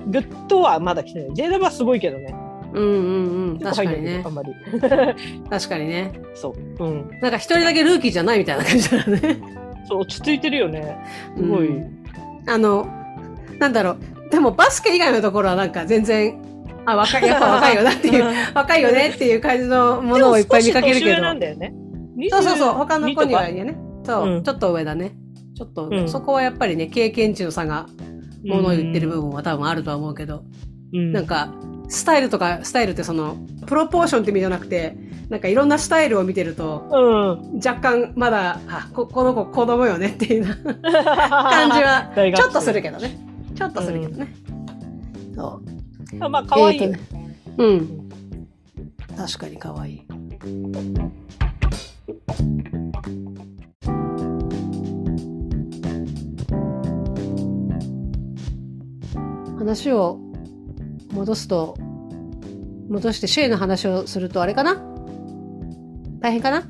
[0.06, 1.34] う、ぐっとはまだ来てない。
[1.34, 2.34] J ダバすごいけどね。
[2.74, 3.58] うんうんうん。
[3.58, 4.22] 確かにね。
[4.24, 4.52] あんまり。
[5.48, 6.12] 確かにね。
[6.34, 6.84] そう。
[6.84, 7.10] うん。
[7.22, 9.38] なんか一人だけルーキーじゃないみたいな感じだよね。
[9.88, 10.98] そう、落ち着いてるよね。
[11.36, 12.04] すごい、うん。
[12.46, 12.86] あの、
[13.58, 13.98] なんだろう。
[14.30, 16.42] でもバスケ以外のところはなんか全然
[16.84, 18.24] あ、若い、やっぱ若いよなっていう、
[18.54, 21.22] 若いよねっていう感じのものをいっぱい見かけるけど。
[21.22, 21.72] なんだよね。
[22.30, 23.76] そうそうそう、他の子にはね。
[24.04, 25.16] そう、うん、ちょっと上だね。
[25.56, 27.86] ちょっと、うん、そこはやっぱりね、経験値の差が、
[28.44, 30.44] ものを言ってる部分は多分あるとは思うけど、
[30.92, 31.54] うん、なんか、
[31.88, 34.96] スタイルとか、スタイルってその、プロポーションって意味じゃなくて、
[35.28, 43.18] なんかいろんなスタイルを見てると、うん、若干まだ、あこ、この子子供よねっていうな 感じは、ちょっとするけどね。
[43.54, 44.34] ちょっとするけどね。
[45.34, 45.60] そ
[46.20, 46.28] う。
[46.28, 47.00] まあ、可愛い、えーね。
[47.58, 48.08] うん。
[49.16, 50.02] 確かに可愛い。
[59.58, 60.18] 話を
[61.12, 61.76] 戻すと、
[62.90, 64.74] 戻してシェイの話をするとあれかな？
[66.20, 66.58] 大変かな？
[66.58, 66.66] ん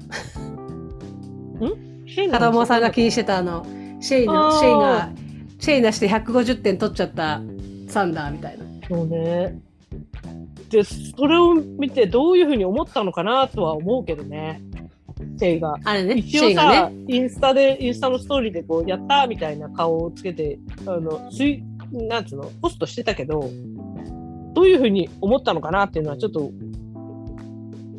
[2.06, 3.66] シェイの子さんが気にしてたあの、
[4.00, 5.10] シェイの、シェイが、
[5.58, 7.40] シェイなしで150点取っちゃった
[7.88, 8.64] サンダーみたいな。
[8.88, 9.58] そうね。
[10.70, 14.62] で、それを見てどういうふうに思ったのかなとは思うけどね。
[15.38, 15.76] シェイが。
[15.84, 16.14] あれね。
[16.14, 23.50] 一応さ、ね、インスタで、インスタのストーリーでこう、やったみたいな顔をつけて、あの、すい、なんつうの、ポストしてたけど、
[24.54, 26.50] どういうふうに思ったのかなっていうのはちょっと、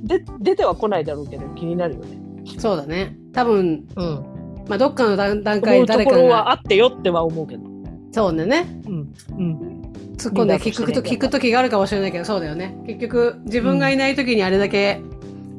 [0.04, 2.18] で、出ては来ないだろうけど気になるよね。
[2.58, 3.18] そうだね。
[3.34, 4.26] 多分、うん。
[4.68, 6.18] まあ、どっかの段階で誰かが。
[6.18, 7.64] ところはあってよっては思うけど。
[8.12, 8.66] そうだね。
[8.88, 9.14] うん。
[9.38, 9.76] うん。
[10.16, 12.78] 突っ込んで聞くと、聞く時があるかもしれないけど、そうだよね。
[12.88, 15.02] 結局、自分がいない時にあれだけ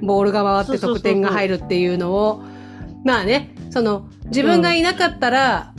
[0.03, 2.43] ボールが回って得点が入るっていうのを、
[3.05, 5.75] まあね、その、自分がいなかったら、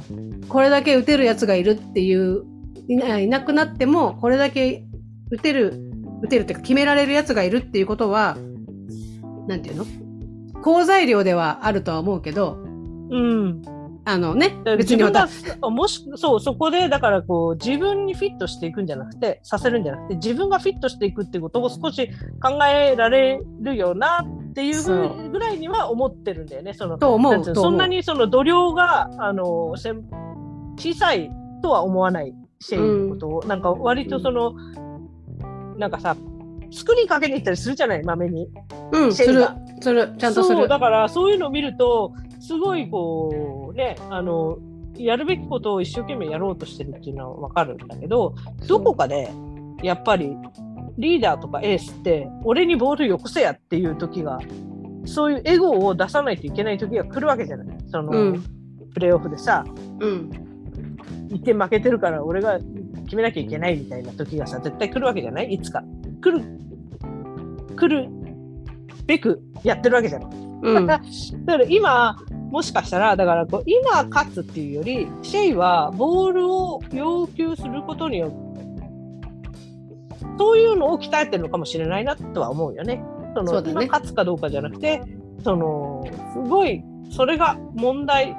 [0.49, 2.43] これだけ打てるやつがいるっていう、
[2.87, 4.85] いないなくなっても、これだけ
[5.29, 5.73] 打てる、
[6.21, 8.37] 打てるっていうか決められるやつがいるっていうことは、
[9.47, 9.85] なんていうの？
[10.61, 12.57] 好材料ではあるとは思うけど、
[13.09, 13.61] うん。
[14.07, 15.03] あのね、別別に
[15.69, 22.07] もし、そう、そこで、だからこう、自分にフィットしていくんじゃなくて、させるんじゃなくて、自分がフィットしていくっていうことを少し
[22.41, 26.73] 考えられるよなっていうぐらいには思ってるんだよね。
[26.73, 26.97] その、
[27.53, 29.75] そんなにその度量が、あの、
[30.77, 31.29] 小さい
[31.61, 34.53] とは思わないシェイのことを、なんか割とその、
[35.77, 36.15] なんかさ、
[36.71, 38.47] 作りかけに行ったりするじゃない、まめに。
[38.93, 39.45] うん、する
[39.81, 40.59] する、ちゃんとする。
[40.59, 42.13] そう、だからそういうのを見ると、
[42.47, 44.57] すごいこう、ね、あの、
[44.95, 48.35] やるべきことを一生懸命やろうとしてるっていうのはわかるんだけど、
[48.67, 49.29] どこかで、
[49.83, 50.35] やっぱり、
[50.97, 54.39] リーダーとかエースって、俺にボールよこせやっていう時が、
[55.05, 57.77] そういうエゴを出さないといけない時が来るわけじゃない。
[57.91, 58.43] その、うん、
[58.93, 59.65] プレーオフでさ、
[59.99, 60.29] うん、
[61.29, 62.59] 1点負けてるから俺が
[63.03, 65.53] 決めなきゃいけないみたいな時がさ、絶対来るわけじゃない？
[65.53, 65.83] いつか。
[66.21, 66.45] 来る、
[67.75, 68.09] 来る
[69.05, 70.47] べくやってるわけじゃない。
[70.63, 71.01] うん、 だか
[71.57, 72.17] ら今、
[72.49, 78.37] もしかしたら、だからこう今勝つっていうより、シェイはボールを要求することによって、
[80.39, 83.03] そういうのを鍛えてるのかもしれないなとは思うよね。
[83.35, 85.01] そのね今勝つかどうかじゃなくて、
[85.43, 88.35] そのすごい、それが問題、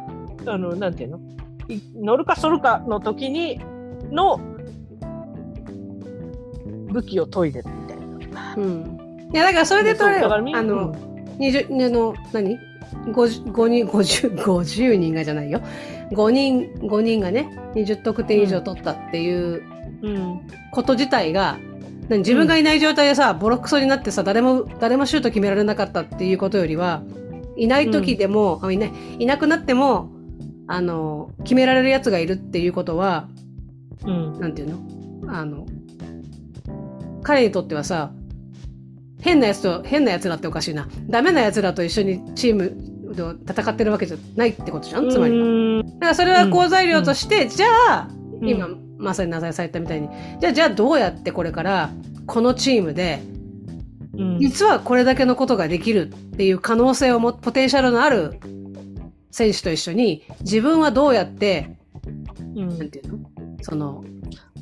[0.46, 1.20] あのなんていうの？
[1.68, 3.60] い乗るか反るかの時に
[4.10, 4.40] の
[6.90, 7.98] 武器を研いでるみたい
[8.30, 8.54] な。
[8.56, 8.98] うん。
[9.32, 10.34] いや、だからそれで取れよ。
[10.34, 10.94] あの、
[11.38, 12.58] 20、あの、何？
[13.06, 15.60] ?50 5人、50、50人 がじゃないよ。
[16.12, 19.62] 5人、5人がね、20得点以上取ったっていう
[20.02, 21.58] うん、こと自体が、
[22.08, 27.02] 何自分がいない状態でさ、ボロクソになってさ、誰も、誰もシュート決められなかったっていうことよりは、
[27.56, 30.10] いない時でも、あいない、いなくなっても、
[30.68, 33.28] あの、決められるやつがいるっていうことは、
[34.04, 35.34] うん、なんていうの？
[35.34, 35.66] あの、
[37.22, 38.12] 彼にとってはさ、
[39.20, 40.88] 変なやつと、変なやつらっておかしいな。
[41.08, 45.10] ダメなやつらと一緒にチームで戦ってるわけじゃないってことじゃん？
[45.10, 45.46] つまりは。
[45.46, 48.08] うんだからそれは好材料として、じゃあ、
[48.40, 48.48] うん。
[48.48, 48.68] 今、
[48.98, 50.08] まさに名指しされたみたいに、
[50.40, 51.90] じゃあ、じゃあどうやってこれから、
[52.26, 53.20] このチームで、
[54.16, 54.38] うん。
[54.38, 58.38] 実はこれだけのことができるっていう可能性をも、ポテンシャルのある
[59.30, 61.76] 選手と一緒に、自分はどうやって、
[62.54, 62.78] うん。
[62.78, 63.18] なんていうの？
[63.62, 64.04] その、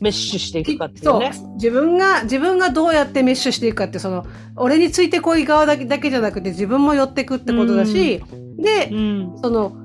[0.01, 1.21] メッシュしていくかっていうそう。
[1.21, 1.33] ね。
[1.55, 8.23] 自分が自分がどうやってメッシュしていくかってその俺についてこい側だけだけじゃなくて自分も寄ってくってことだし、
[8.59, 9.39] で、うん。
[9.43, 9.77] その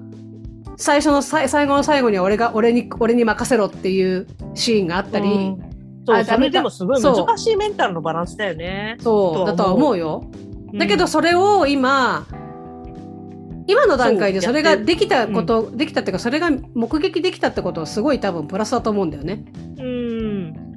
[0.78, 5.58] 最初のさい最後の最後には俺が俺に俺に任せろっていうシーンがあったり、うん。
[6.06, 8.98] そう、それでもすごい難しいメンタルのバランスだよね。
[9.00, 10.30] そうだとは思うよ。
[10.74, 12.26] だけどそれを今
[13.72, 19.44] 今の段階でそれができたこと、できたっていうかそれが目撃できたってことはすごい多分プラスだと思うんだよね。
[19.80, 20.72] うん。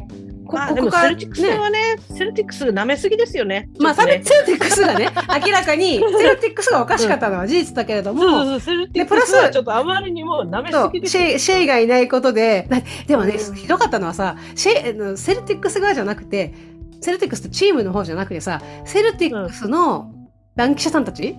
[0.46, 3.68] こまあ、でもセルティックスはね、セルティックス舐めすぎですよね。
[3.80, 5.08] まあ、セルティックスがね、
[5.44, 11.22] 明らかに、セルティックスがおかしかったのは事実だけれども、そうそうそう、でプラスはちょっとあまりにも舐めすぎですよ。
[11.24, 13.54] シェイシェイがいないことで、だでもね、うん。
[13.54, 16.54] ひどかったのはさ、シェイセルティックス側じゃなくて、
[17.00, 20.12] セルティックスってチームの方じゃなくてさ、セルティックスの
[20.56, 21.36] 番記者さんたち、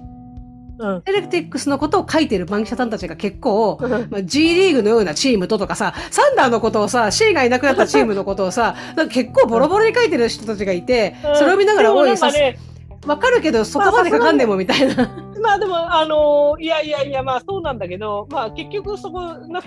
[0.77, 1.03] うん。
[1.05, 12.59] セルティックスのことを書いてる番記者さんたちが結構、まあ、G リーグのようなチームととかさ、サンダーのことをさ、シェイがいなくなったチームのことをさ、なんか結構ボロボロに書いてる人たちがいて、それを見ながら、でもおさないんかね、
[13.05, 15.09] わかるけど、そこまで書かんでもみたいな。
[15.41, 19.61] まあでも、あのーいやいやいや、まあそうなんだけど、まあ結局そこ、な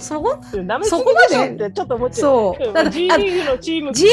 [0.00, 0.38] そこ？
[0.82, 1.70] そこまで？
[1.70, 2.20] ちょっと思っちゃう。
[2.20, 2.72] そう。
[2.72, 4.10] だ G あリーグのチーム G リ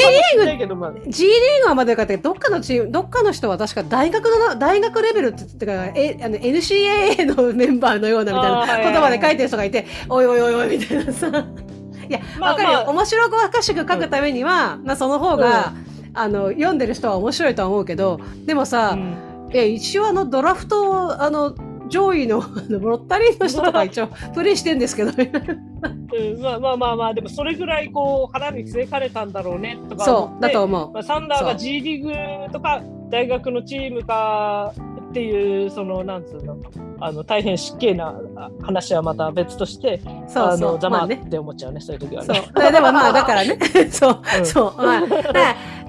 [0.56, 11.28] ーグまあ、G リーグはまだよかったけど、どっかのチーム、どっかの人は確か大学の、大学レベルって言ってか、え、あの、NCAA のメンバーのようなみたいな言葉で書いてる人がいて、おいおいおいおいみたいなさ。
[12.08, 12.78] いや、まあわかるよ。
[12.78, 15.72] まあ面白おかしく書くためには、まあその方が、
[16.14, 19.52] あの、読んでる人は面白いとは思うけど、でもさ、うん。
[19.52, 21.54] いや、一応あの、ドラフト、あの、
[21.90, 30.92] 上位の、 あのロッタリーの人とか一応、 プレイしてんですけど、うんまあまあまあまあ、でもそれぐらいこう腹に据えかれたんだろうねとかそう、だと思う。
[30.92, 34.72] まあ、サンダーが G リーグとか大学のチームか
[35.10, 36.56] っていうそのなんつうの
[37.00, 40.44] あの大変失敬なあ話はまた別としてそうそう。
[40.44, 41.20] あのざまね。
[41.26, 42.42] って思っちゃうねそういう時はそうね。。
[42.54, 43.58] ででもまあ、だからね。
[43.90, 44.82] そう、うんそう。
[44.82, 45.02] まあ、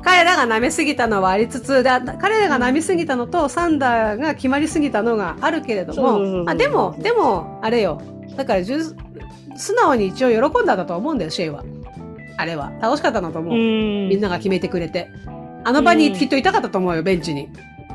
[0.03, 8.01] 彼らが舐めすぎたのはありつつ、だ彼らが舐めすぎたのと、サンダーが決まりすぎたのがあるけれども、あ、でも、でも、あれよ。
[8.36, 11.63] だから、素直に一応喜んだんだと思うんだよ、シェイは。
[12.38, 12.72] あれは。
[12.82, 13.53] 楽しかったんだと思う。
[13.53, 15.09] うんみんなが決めてくれて。
[15.63, 17.49] あの場にきっといたかったと思うよ、ベンチに。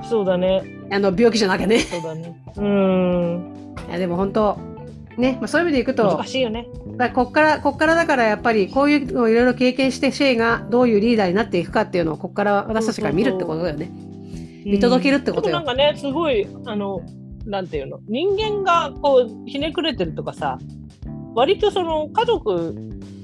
[0.09, 1.77] そうだねあの、病気じゃなきゃね。
[1.77, 2.37] いそうだね。
[2.57, 3.57] うん。
[3.91, 4.59] や、でも本当、
[5.17, 6.67] ね、まあ、そういう意味でいくと難、しいよね。
[6.97, 13.91] だこっから、こっからだからやっぱりこういうのをいろいろ経験して、シェイがどういうリーダーになっていくかっていうのをこっから私たちが見るってことだよね。
[14.65, 17.01] 見届けるってことよでもなんかね、すごい、あの、
[17.47, 20.59] なんていうの、人間がこう、ひねくれてるとかさ、
[21.35, 22.75] 割とその家族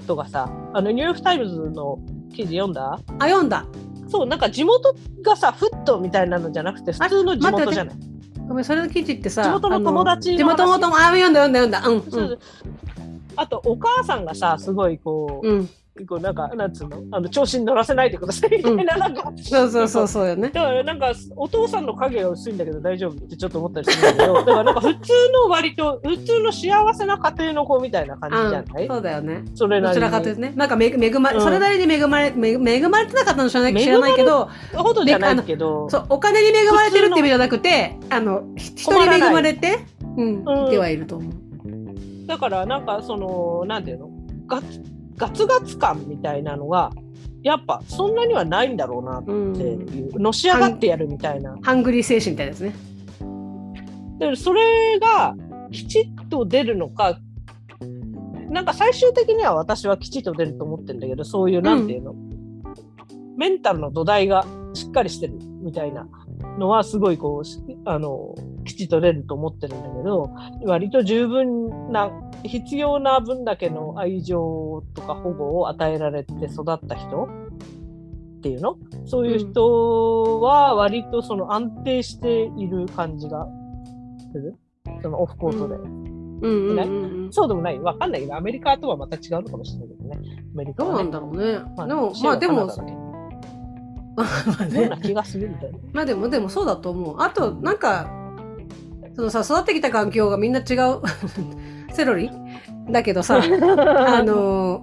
[0.06, 1.98] とかさ、あの、ニューヨークタイムズの
[2.32, 2.98] 記事読んだ？
[3.18, 3.66] あ、読んだ。
[4.12, 7.96] そう、なんか地元がさ、フッドみたいなのじゃなくて、普通の地元じゃない？
[8.46, 12.08] ごめん、それの記事ってさ、地元の友達地元の友達、あ、読んだ読んだ読んだ。
[12.08, 12.38] うん、そう
[13.36, 15.70] あと、お母さんがさ、すごいこう、うん。
[15.97, 16.07] うん。
[16.07, 17.03] こうなんか、なんつうの？
[17.12, 20.49] あの、調子に乗らせないでくださいみたいな、なんか、そうそうそうそうよね。
[20.51, 28.88] だからなんか、お父さんの影が薄いんだけど大丈夫ってちょっと思ったりするんだけど、 だからなんか普通の割と、普通の幸せな家庭の子みたいな感じじゃない？
[28.88, 29.45] あそうだよね。
[29.55, 29.88] それな。
[29.88, 30.53] どちらかというとね。
[30.57, 39.80] なんかめ恵ま、うんそれなりに恵まれ、め恵まれてなかったの知らない知らないけど、ほどじゃないけど、そう、お金に恵まれてるって意味じゃなくて、あの、ひ人に恵まれて、
[40.16, 41.32] うん、うんいてはいると思う。
[42.26, 44.09] だからなんかその、なんていうの？
[44.47, 44.82] ガツ
[45.22, 46.90] ガツガツ感みたいなのが、
[47.44, 49.56] やっぱそんなにはないんだろうなってうん。
[49.56, 51.56] いう、のし上がってやるみたいな。
[51.62, 52.74] ハングリー精神みたいですね。
[54.18, 55.36] でそれが
[55.70, 57.20] きちっと出るのか、
[58.50, 62.14] なんか最終的には私はきちっと出ると思ってるんだけど、そういう、なんていうの、
[63.36, 64.44] メンタルの土台が
[64.74, 66.08] しっかりしてるみたいな
[66.59, 68.34] のは、すごいこうし、あの、
[68.64, 70.30] きちっと出ると思ってるんだけど、
[70.64, 72.11] 割と十分な、
[72.44, 77.28] 必要な分だけの愛情とか保護を与えられて育った人
[78.38, 78.76] っていうの？
[79.07, 83.46] そういう人は割とその安定している感じが
[84.32, 84.57] する？
[85.03, 85.76] そのオフコートで。
[85.76, 87.32] うんうん。
[87.32, 87.78] そうでもない。
[87.78, 90.18] わかんないけど、アメリカとはまた違うのかもしれないけどね。
[90.53, 90.94] アメリカどう。
[90.94, 91.61] なんだろうね。
[91.76, 92.66] まあでも、まあでも、
[94.74, 95.78] ような気がするみたいな。
[95.92, 97.16] まあでも、でもそうだと思う。
[97.20, 98.10] あと、なんか、
[99.14, 101.02] そのさ、育ってきた環境がみんな違う、
[101.92, 102.30] セロリ？
[102.90, 104.82] だけどさ、 あの、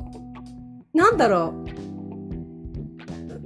[0.93, 1.69] なんだろう。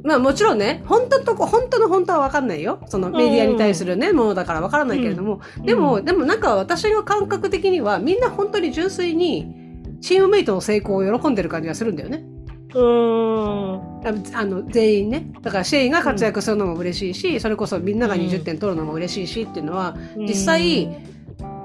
[0.07, 2.79] まあもちろんね、本当のとこ、本当の本当は分かんないよ。
[2.87, 5.39] そのメディアに対するね、ものだから分からないけれども。
[5.63, 9.63] でも、でもなんか私の感覚的には、みんな本当に純粋に、
[10.01, 12.25] チームメイトの成功を喜んでる感じがするんだよね。
[12.73, 13.93] うーん。
[14.05, 20.89] ああの全員ねだからシェイが活躍するのも嬉しいし、それこそみんなが20点取るのも嬉しいしっていうのは、実際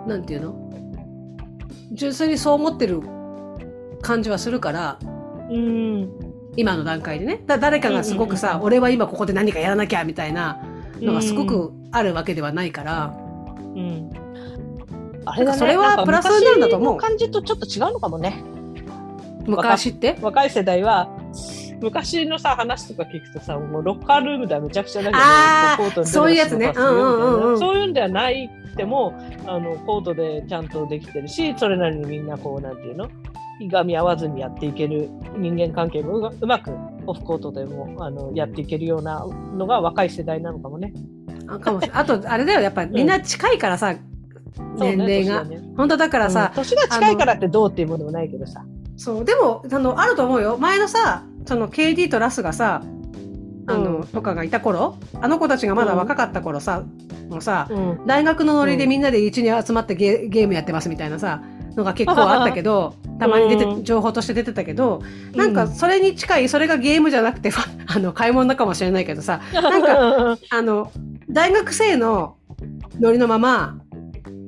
[0.06, 0.54] なんていうの？
[1.92, 3.02] 純粋にそう思ってる
[4.02, 4.98] 感じはするから
[5.50, 6.10] うん。
[6.56, 10.60] 今の段階でねだ誰かがすごくさ、うんうんうん俺は今ここで何かやらなきゃみたいな
[11.00, 13.16] のがすごくあるわけではないから、
[13.74, 14.10] うん。
[15.24, 15.58] あれだね。
[15.58, 18.42] それはプラスになるんだと思う感じとちょっと違うのかもね。
[19.48, 20.16] 昔って？
[20.20, 21.08] 若い世代は、
[21.80, 26.72] 昔のさ、話とか聞くとさ、もうロッカールームではめちゃくちゃだけど、そういうやつね。
[26.74, 29.14] うんうんそういうんではないくても、
[29.46, 33.08] あの、コートでちゃんとできてるし、それなりにみんなこう、なんていうの？
[33.60, 36.70] いがみ合わずにやっていける人間関係もうまく
[37.06, 40.92] オフコートでもあのやっていけるようなのが若い世代なのかもね。
[41.48, 42.60] あかもしれないあとあれだよ。
[42.60, 43.96] やっぱみんな近いからさ、
[44.56, 45.74] そうね年齢が、年ね。
[45.76, 46.62] 本当だからさ、うん。
[46.62, 48.64] 年が近いからってどうっていうものもないけどさ。
[48.98, 50.58] そう、でも、あの、あると思うよ。
[50.58, 52.82] 前のさ、その KD とラスがさ、
[53.66, 54.06] あの、うん。
[54.06, 56.82] とかがいた頃、あの子たちがまだ若かった頃さ、
[57.30, 58.06] もうさ、うん。
[58.06, 61.42] 大学のノリでみんなで一に集まってゲゲームやってますみたいなさ、
[61.76, 65.00] のが結構あったけど、 たまに出て、うん情報として出てたけど、
[65.34, 67.50] なんかそれに近い、それがゲームじゃなくて、
[67.86, 70.90] あの、買い物かもしれないけどさ、なんか、 あの、
[71.30, 72.34] 大学生の
[73.00, 73.78] ノリのまま、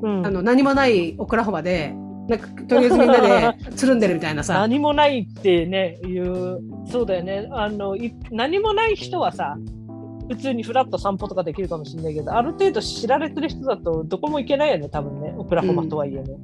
[0.03, 0.27] うん。
[0.27, 1.95] あの、何もないオクラホマで、
[2.31, 7.49] なんか、とりあえずみんなで つるんでるみたいなさ、何もないってね、いう、そうだよね。
[7.51, 9.57] あの、い何もない人はさ、
[10.29, 15.35] 普通にフラット散歩とかできるかもしれないけど、ある程度知られてる人だとどこも行けないよね、多分ね。
[15.37, 16.37] オクラホマとはいえね。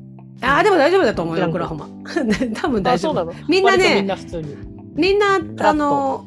[0.43, 1.89] ああ、でも大丈夫だと思うよ、うんオクラホマ。
[2.61, 3.33] 多分大あ、丈夫。
[3.49, 4.57] みんな割とみんね、な普通に。
[4.97, 6.25] みんな、とあの、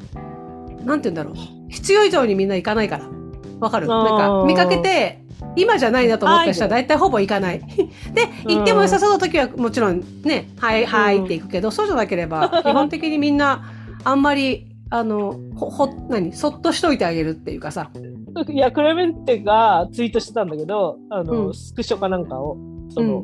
[0.85, 1.33] なんて言うんだろう。
[1.67, 3.18] 必要以上にみんな行かないから。
[3.59, 3.87] わかる？
[3.87, 5.23] なんか、見かけて、
[5.55, 7.59] 今じゃないなと思った人はあ大体ほぼ行かない。
[8.13, 13.63] で、行っても良さそうな時はもちろんね、はい、はいって行くけど、そうじゃなければ、 基本的にみんな、
[14.03, 17.89] あんまり、あの、ほ、ほ、何そっとしといてあげるっていうかさ。
[18.49, 21.53] いや、クレメンテがツイートしてたんだけど、あの、うん。
[21.53, 22.57] スクショかなんかを、
[22.89, 23.21] その、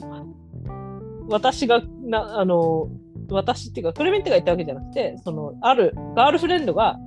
[1.29, 2.88] 私が、な、あの、
[3.29, 6.97] 私っていうか、クレメンテが言ったわけじゃなくて、その、あるガールフレンドが、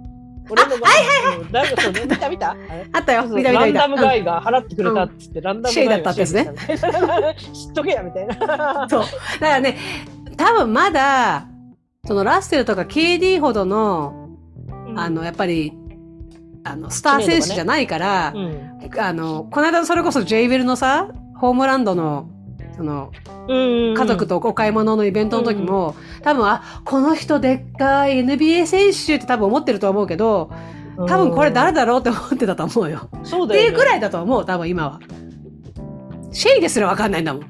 [0.51, 1.49] 俺のはいはいはい。
[1.51, 2.57] 誰かそうね見た見た。
[2.93, 3.81] あったよ、見た見た見た。
[3.81, 6.53] ランダムガイが払ってくれたっつって、ランダムガイシェイだったってやつね。
[7.53, 8.87] 知っとけや、みたいな。
[8.89, 9.03] そう。
[9.03, 9.09] だか
[9.41, 9.77] らね、
[10.37, 11.47] 多分まだ、
[12.07, 14.29] そのラッセルとか KD ほどの、
[14.97, 15.73] あの、やっぱり、
[16.65, 22.29] あの、スター選手じゃないから、うん、あの、この間それこそ J ウェルのさ、ホームランドの
[22.79, 23.11] その、
[23.49, 30.51] うん家族とお買い物のイベントの時も、多分、あ、この人でっかい NBA 選手って多分思ってると思うけど、
[31.09, 33.11] 多分これ誰だろうって思ってたと思うよ。
[33.25, 33.69] そうだよ、ね。
[33.69, 35.01] っていうぐらいだと思う、多分今は。
[36.31, 37.43] シェイですらわかんないんだもん。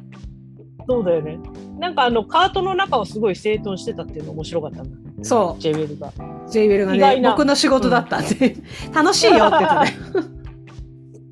[0.89, 1.39] そうだよね。
[1.79, 4.91] なんかあの、カートの中をすごい整頓してたっていうの面白かったんだ。
[5.23, 6.09] そジェウェルが。
[6.09, 6.13] う。
[6.51, 8.57] ジェイウェルがね、僕の仕事だったんで、
[8.95, 10.38] 楽しいよって言ってね。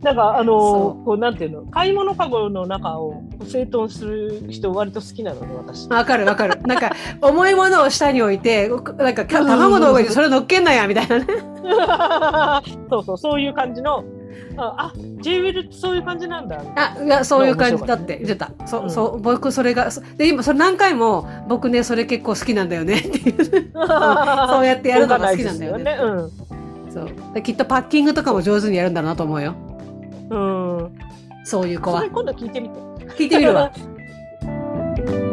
[0.03, 1.63] なんかあのそこうなんていうの？
[1.67, 5.89] 買い物かごの中を整頓する人割と好きなのね私。
[5.89, 6.61] わかるわかる。
[6.67, 6.93] なんか、
[7.23, 11.27] 重いものを下に置いて、なんか、卵の上にそれ乗っけんなや、みたいなね。
[12.91, 14.05] そうそうそういう感じの
[14.59, 16.63] ああジェイウェルってそういう感じなんだ。
[16.77, 18.51] あ、いや、そういう感じだって言ってた。
[18.67, 23.45] そう、うんそう、僕それが、そで、今、それ何回も、僕ね、それ結構好きなんだよね っていう。
[23.45, 25.99] そうやってやるのが好きなんだよね。
[26.03, 26.31] うん
[26.93, 27.09] そう。
[27.35, 29.55] できっとパッキングとかも上手にやるんだなと思うよ。
[30.31, 30.93] うん、
[31.45, 32.05] そういう子は。
[32.05, 32.81] 今度聞いてみて。
[33.17, 33.73] 聞いてみるわ。